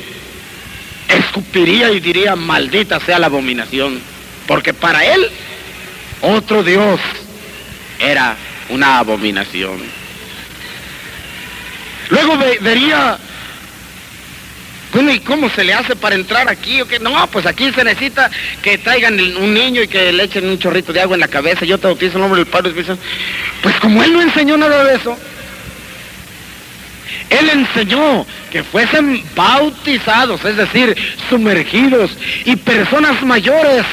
escupiría 1.17 1.91
y 1.91 1.99
diría, 1.99 2.36
maldita 2.36 2.99
sea 2.99 3.19
la 3.19 3.28
abominación, 3.28 4.01
porque 4.47 4.74
para 4.74 5.03
él 5.05 5.30
otro 6.22 6.63
Dios 6.63 6.99
era 7.99 8.36
una 8.69 8.99
abominación. 8.99 9.80
Luego 12.09 12.38
vería, 12.61 13.17
bueno, 14.94 15.12
¿y 15.12 15.20
cómo 15.20 15.50
se 15.50 15.64
le 15.64 15.74
hace 15.74 15.96
para 15.96 16.16
entrar 16.16 16.50
aquí? 16.50 16.82
¿O 16.82 16.88
qué? 16.88 17.00
No, 17.00 17.28
pues 17.28 17.46
aquí 17.46 17.72
se 17.72 17.84
necesita 17.84 18.30
que 18.62 18.78
traigan 18.78 19.20
un 19.38 19.54
niño 19.54 19.82
y 19.82 19.88
que 19.88 20.12
le 20.12 20.24
echen 20.24 20.48
un 20.48 20.60
chorrito 20.60 20.92
de 20.92 21.02
agua 21.02 21.16
en 21.16 21.22
la 21.22 21.28
cabeza, 21.28 21.66
yo 21.66 21.78
te 21.78 21.88
bautizo 21.88 22.16
en 22.16 22.22
nombre 22.22 22.42
del 22.42 22.52
Padre 22.52 22.74
Pues 23.62 23.76
como 23.80 24.04
él 24.04 24.14
no 24.14 24.22
enseñó 24.22 24.58
nada 24.58 24.84
de 24.84 24.96
eso, 24.96 25.18
Él 27.30 27.50
enseñó 27.50 28.26
que 28.52 28.64
fuesen 28.64 29.24
bautizados, 29.34 30.44
es 30.44 30.58
decir, 30.58 30.96
sumergidos, 31.30 32.12
y 32.44 32.58
personas 32.58 33.24
mayores 33.24 33.86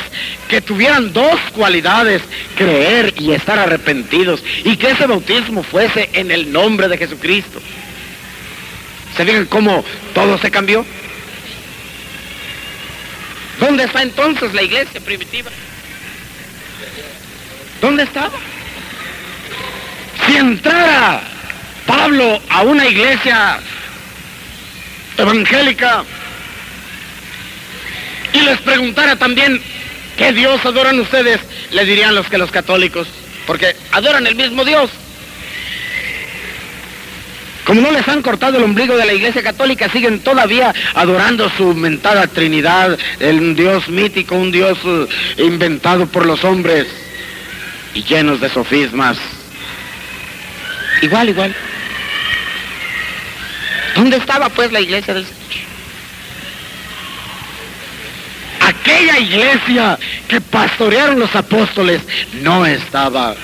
que 0.49 0.61
tuvieran 0.61 1.13
dos 1.13 1.39
cualidades, 1.55 2.23
creer 2.57 3.15
y 3.17 3.31
estar 3.33 3.59
arrepentidos, 3.59 4.43
y 4.65 4.77
que 4.77 4.91
ese 4.91 5.07
bautismo 5.07 5.63
fuese 5.63 6.11
en 6.15 6.33
el 6.33 6.53
nombre 6.53 6.89
de 6.89 6.99
Jesucristo. 6.99 7.61
¿Se 9.19 9.27
fijan 9.27 9.47
cómo 9.47 9.85
todo 10.15 10.39
se 10.39 10.49
cambió? 10.49 10.87
¿Dónde 13.59 13.83
está 13.83 14.03
entonces 14.03 14.55
la 14.55 14.63
iglesia 14.63 15.01
primitiva? 15.01 15.51
¿Dónde 17.81 18.05
estaba? 18.05 18.39
Si 20.25 20.37
entrara 20.37 21.21
Pablo 21.85 22.41
a 22.49 22.63
una 22.63 22.87
iglesia 22.87 23.59
evangélica 25.17 26.05
y 28.33 28.41
les 28.43 28.61
preguntara 28.61 29.17
también 29.17 29.61
qué 30.17 30.33
Dios 30.33 30.65
adoran 30.65 31.01
ustedes, 31.01 31.41
le 31.73 31.85
dirían 31.85 32.15
los 32.15 32.29
que 32.29 32.39
los 32.39 32.53
católicos, 32.53 33.09
porque 33.49 33.75
adoran 33.91 34.29
el 34.29 34.37
mismo 34.37 34.65
Dios. 34.65 34.91
Como 37.69 37.83
no 37.83 37.91
les 37.91 38.09
han 38.09 38.23
cortado 38.23 38.57
el 38.57 38.65
ombligo 38.65 38.97
de 38.97 39.05
la 39.05 39.13
iglesia 39.13 39.43
católica, 39.43 39.91
siguen 39.91 40.21
todavía 40.21 40.75
adorando 40.95 41.51
su 41.55 41.75
mentada 41.75 42.27
Trinidad, 42.27 42.99
el 43.21 43.55
Dios 43.55 43.91
mítico, 43.91 44.37
un 44.37 44.51
Dios 44.51 44.79
eh, 44.87 45.07
inventado 45.37 46.07
por 46.07 46.25
los 46.25 46.43
hombres 46.45 46.87
y 47.93 48.05
llenos 48.05 48.41
de 48.41 48.49
sofismas. 48.49 49.19
Igual, 51.03 51.29
igual. 51.29 51.55
¿Dónde 53.95 54.17
estaba 54.17 54.49
pues 54.49 54.73
la 54.73 54.81
iglesia 54.81 55.13
del 55.13 55.27
Señor? 55.27 55.39
Aquella 58.61 59.19
iglesia 59.19 59.99
que 60.27 60.41
pastorearon 60.41 61.21
los 61.21 61.37
apóstoles 61.37 62.01
no 62.41 62.65
estaba. 62.65 63.35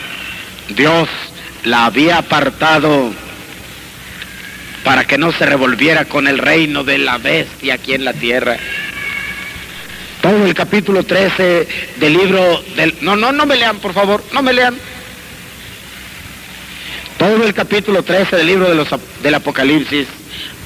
Dios 0.71 1.11
la 1.65 1.85
había 1.85 2.17
apartado 2.17 3.13
para 4.85 5.07
que 5.07 5.19
no 5.19 5.33
se 5.33 5.47
revolviera 5.47 6.05
con 6.05 6.29
el 6.29 6.39
reino 6.39 6.85
de 6.85 6.99
la 6.99 7.19
bestia 7.19 7.75
aquí 7.75 7.95
en 7.95 8.05
la 8.05 8.13
tierra. 8.13 8.57
Todo 10.21 10.45
el 10.45 10.55
capítulo 10.55 11.03
13 11.03 11.69
del 11.97 12.13
libro 12.13 12.63
del... 12.77 12.95
No, 13.01 13.17
no, 13.17 13.33
no 13.33 13.47
me 13.47 13.57
lean, 13.57 13.79
por 13.79 13.95
favor, 13.95 14.23
no 14.33 14.43
me 14.43 14.53
lean. 14.53 14.77
Todo 17.19 17.45
el 17.45 17.55
capítulo 17.55 18.03
13 18.03 18.37
del 18.37 18.47
libro 18.47 18.69
de 18.69 18.75
los, 18.75 18.89
del 19.23 19.35
Apocalipsis 19.35 20.07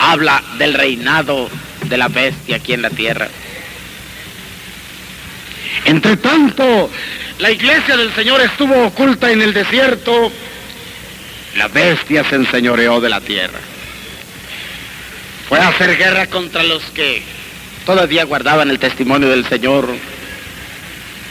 habla 0.00 0.42
del 0.58 0.74
reinado 0.74 1.48
de 1.84 1.96
la 1.96 2.08
bestia 2.08 2.56
aquí 2.56 2.72
en 2.72 2.82
la 2.82 2.90
tierra. 2.90 3.28
Entre 5.84 6.16
tanto, 6.16 6.90
la 7.38 7.50
iglesia 7.50 7.96
del 7.96 8.12
Señor 8.14 8.40
estuvo 8.40 8.86
oculta 8.86 9.30
en 9.30 9.42
el 9.42 9.52
desierto, 9.52 10.32
la 11.56 11.68
bestia 11.68 12.24
se 12.28 12.34
enseñoreó 12.36 13.00
de 13.00 13.08
la 13.08 13.20
tierra. 13.20 13.58
Fue 15.48 15.58
a 15.58 15.68
hacer 15.68 15.96
guerra 15.96 16.26
contra 16.26 16.62
los 16.62 16.82
que 16.90 17.22
todavía 17.86 18.24
guardaban 18.24 18.70
el 18.70 18.78
testimonio 18.78 19.28
del 19.28 19.48
Señor, 19.48 19.88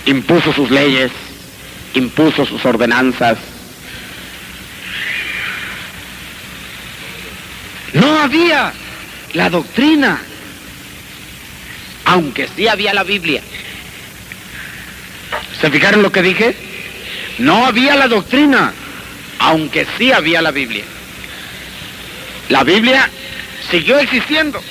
impuso 0.05 0.53
sus 0.53 0.71
leyes, 0.71 1.11
impuso 1.93 2.45
sus 2.45 2.65
ordenanzas, 2.65 3.37
No 7.93 8.19
había 8.19 8.73
la 9.33 9.49
doctrina, 9.49 10.21
aunque 12.05 12.47
sí 12.55 12.67
había 12.67 12.93
la 12.93 13.03
Biblia. 13.03 13.41
¿Se 15.59 15.71
fijaron 15.71 16.03
lo 16.03 16.11
que 16.11 16.21
dije? 16.21 16.55
No 17.39 17.65
había 17.65 17.95
la 17.95 18.07
doctrina, 18.07 18.73
aunque 19.39 19.87
sí 19.97 20.11
había 20.11 20.41
la 20.41 20.51
Biblia. 20.51 20.83
La 22.49 22.63
Biblia 22.63 23.09
siguió 23.69 23.99
existiendo. 23.99 24.61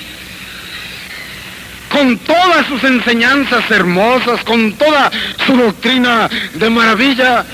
Con 1.89 2.17
todas 2.19 2.67
sus 2.67 2.83
enseñanzas 2.83 3.69
hermosas, 3.71 4.43
con 4.43 4.73
toda 4.73 5.09
su 5.45 5.55
doctrina 5.55 6.29
de 6.53 6.69
maravilla. 6.69 7.45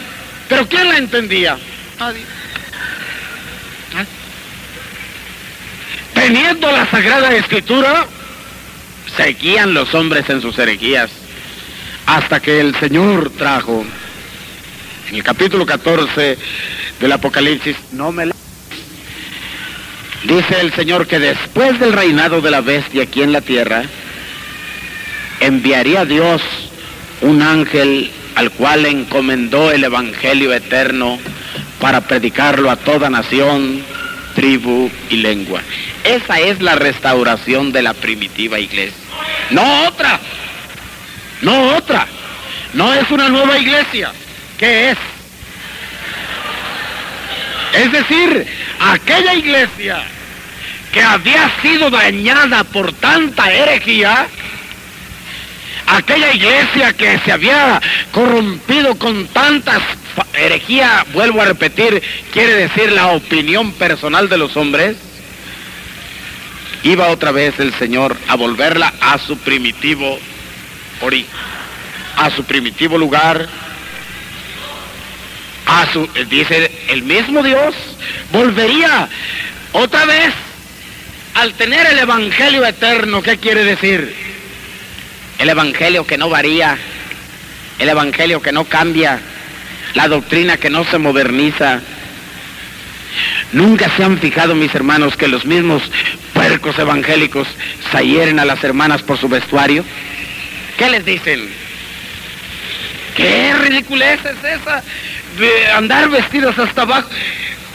Pero 0.49 0.67
¿quién 0.67 0.89
la 0.89 0.97
entendía? 0.97 1.57
Nadie. 1.99 2.25
Teniendo 6.13 6.71
la 6.71 6.89
Sagrada 6.89 7.33
Escritura, 7.33 8.05
seguían 9.17 9.73
los 9.73 9.93
hombres 9.93 10.29
en 10.29 10.41
sus 10.41 10.57
herejías, 10.57 11.09
hasta 12.05 12.39
que 12.39 12.59
el 12.59 12.75
Señor 12.79 13.31
trajo, 13.31 13.83
en 15.09 15.15
el 15.15 15.23
capítulo 15.23 15.65
14 15.65 16.37
del 16.99 17.11
Apocalipsis, 17.11 17.75
no 17.91 18.11
me 18.11 18.27
la... 18.27 18.42
Dice 20.23 20.61
el 20.61 20.73
Señor 20.73 21.05
que 21.05 21.19
después 21.19 21.79
del 21.79 21.91
reinado 21.91 22.41
de 22.41 22.49
la 22.49 22.61
bestia 22.61 23.03
aquí 23.03 23.21
en 23.21 23.33
la 23.33 23.41
tierra, 23.41 23.83
enviaría 25.41 26.05
Dios 26.05 26.41
un 27.21 27.41
ángel 27.41 28.09
al 28.35 28.51
cual 28.51 28.85
encomendó 28.85 29.71
el 29.71 29.83
Evangelio 29.83 30.53
eterno 30.53 31.19
para 31.79 32.01
predicarlo 32.01 32.71
a 32.71 32.77
toda 32.77 33.09
nación, 33.09 33.83
tribu 34.35 34.89
y 35.09 35.17
lengua. 35.17 35.61
Esa 36.03 36.39
es 36.39 36.61
la 36.61 36.75
restauración 36.75 37.71
de 37.71 37.81
la 37.81 37.93
primitiva 37.93 38.59
iglesia. 38.59 38.95
No 39.51 39.87
otra. 39.87 40.19
No 41.41 41.75
otra. 41.75 42.07
No 42.73 42.93
es 42.93 43.09
una 43.11 43.29
nueva 43.29 43.57
iglesia. 43.57 44.11
¿Qué 44.57 44.91
es? 44.91 44.97
Es 47.73 47.91
decir, 47.91 48.47
aquella 48.79 49.33
iglesia 49.33 50.03
que 50.91 51.01
había 51.01 51.51
sido 51.61 51.89
dañada 51.89 52.63
por 52.63 52.93
tanta 52.93 53.51
herejía, 53.51 54.27
aquella 55.87 56.33
iglesia 56.33 56.93
que 56.93 57.17
se 57.19 57.31
había 57.31 57.81
corrompido 58.11 58.95
con 58.95 59.27
tantas 59.27 59.81
herejía, 60.33 61.05
vuelvo 61.13 61.41
a 61.41 61.45
repetir, 61.45 62.01
quiere 62.31 62.53
decir 62.53 62.91
la 62.91 63.07
opinión 63.07 63.71
personal 63.73 64.29
de 64.29 64.37
los 64.37 64.55
hombres, 64.55 64.97
iba 66.83 67.07
otra 67.07 67.31
vez 67.31 67.59
el 67.59 67.73
Señor 67.79 68.15
a 68.27 68.35
volverla 68.35 68.93
a 69.01 69.17
su 69.17 69.37
primitivo 69.37 70.19
origen, 71.01 71.35
a 72.17 72.29
su 72.29 72.43
primitivo 72.43 72.97
lugar, 72.97 73.47
a 75.81 75.91
su, 75.91 76.07
dice 76.29 76.71
el 76.89 77.03
mismo 77.03 77.41
Dios, 77.41 77.75
volvería 78.31 79.07
otra 79.71 80.05
vez 80.05 80.33
al 81.33 81.53
tener 81.53 81.87
el 81.87 81.99
Evangelio 81.99 82.65
eterno, 82.65 83.23
¿qué 83.23 83.37
quiere 83.37 83.63
decir? 83.63 84.15
El 85.39 85.49
Evangelio 85.49 86.05
que 86.05 86.17
no 86.17 86.29
varía, 86.29 86.77
el 87.79 87.89
Evangelio 87.89 88.41
que 88.41 88.51
no 88.51 88.65
cambia, 88.65 89.19
la 89.95 90.07
doctrina 90.07 90.57
que 90.57 90.69
no 90.69 90.83
se 90.85 90.99
moderniza. 90.99 91.81
Nunca 93.51 93.89
se 93.95 94.03
han 94.03 94.19
fijado, 94.19 94.55
mis 94.55 94.73
hermanos, 94.73 95.15
que 95.15 95.27
los 95.27 95.45
mismos 95.45 95.83
puercos 96.33 96.77
evangélicos 96.77 97.47
se 97.91 98.39
a 98.39 98.45
las 98.45 98.63
hermanas 98.63 99.01
por 99.01 99.17
su 99.17 99.27
vestuario. 99.27 99.83
¿Qué 100.77 100.89
les 100.89 101.05
dicen? 101.05 101.49
¿Qué 103.15 103.53
ridiculez 103.53 104.19
es 104.25 104.43
esa 104.43 104.83
andar 105.75 106.09
vestidos 106.09 106.57
hasta 106.57 106.83
abajo? 106.83 107.09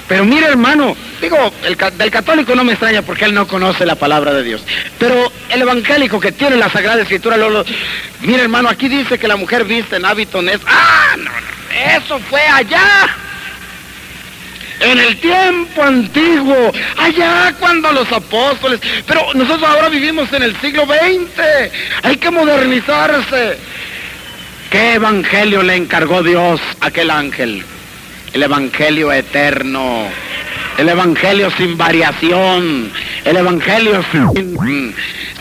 Pero 0.09 0.25
mire, 0.25 0.47
hermano, 0.47 0.97
digo, 1.21 1.53
el, 1.65 1.77
católico 1.77 2.55
no 2.55 2.65
me 2.65 2.73
extraña 2.73 3.03
porque 3.03 3.27
él 3.27 3.35
no 3.35 3.47
conoce 3.47 3.85
la 3.85 3.95
palabra 3.95 4.33
de 4.33 4.43
Dios. 4.43 4.63
Pero 4.99 5.31
el 5.51 5.61
evangélico 5.61 6.19
que 6.19 6.33
tiene 6.33 6.57
la 6.57 6.71
Sagrada 6.71 7.03
Escritura, 7.03 7.37
lo, 7.37 7.63
mire, 8.23 8.43
hermano, 8.43 8.71
aquí 8.71 8.89
dice 8.89 9.19
que 9.19 9.29
la 9.29 9.37
mujer 9.37 9.67
viste 9.67 9.97
en 9.97 10.07
hábito 10.07 10.41
nes... 10.41 10.61
¡Ah! 10.67 11.15
No. 11.19 11.31
Eso 11.95 12.19
fue 12.31 12.41
allá. 12.41 13.15
En 14.81 14.99
el 14.99 15.17
tiempo 15.19 15.83
antiguo, 15.83 16.73
allá 16.97 17.53
cuando 17.59 17.93
los 17.93 18.11
apóstoles, 18.13 18.81
pero 19.07 19.35
nosotros 19.35 19.69
ahora 19.69 19.89
vivimos 19.89 20.33
en 20.33 20.45
el 20.45 20.57
siglo 20.61 20.87
XX, 20.87 21.73
hay 22.05 22.17
que 22.17 22.31
modernizarse. 22.31 23.59
¿Qué 24.71 24.95
evangelio 24.95 25.62
le 25.62 25.77
encargó 25.77 26.23
Dios 26.23 26.61
a 26.81 26.87
aquel 26.87 27.11
ángel? 27.11 27.64
El 28.35 28.43
evangelio 28.43 29.11
eterno, 29.11 30.07
el 30.77 30.89
evangelio 30.91 31.51
sin 31.51 31.79
variación, 31.79 32.93
el 33.25 33.37
evangelio 33.37 34.05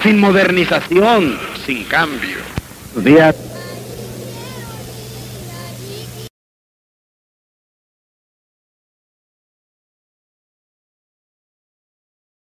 sin, 0.01 0.19
modernización, 0.19 1.37
sin 1.65 1.83
cambio. 1.83 2.37
Días 2.95 3.35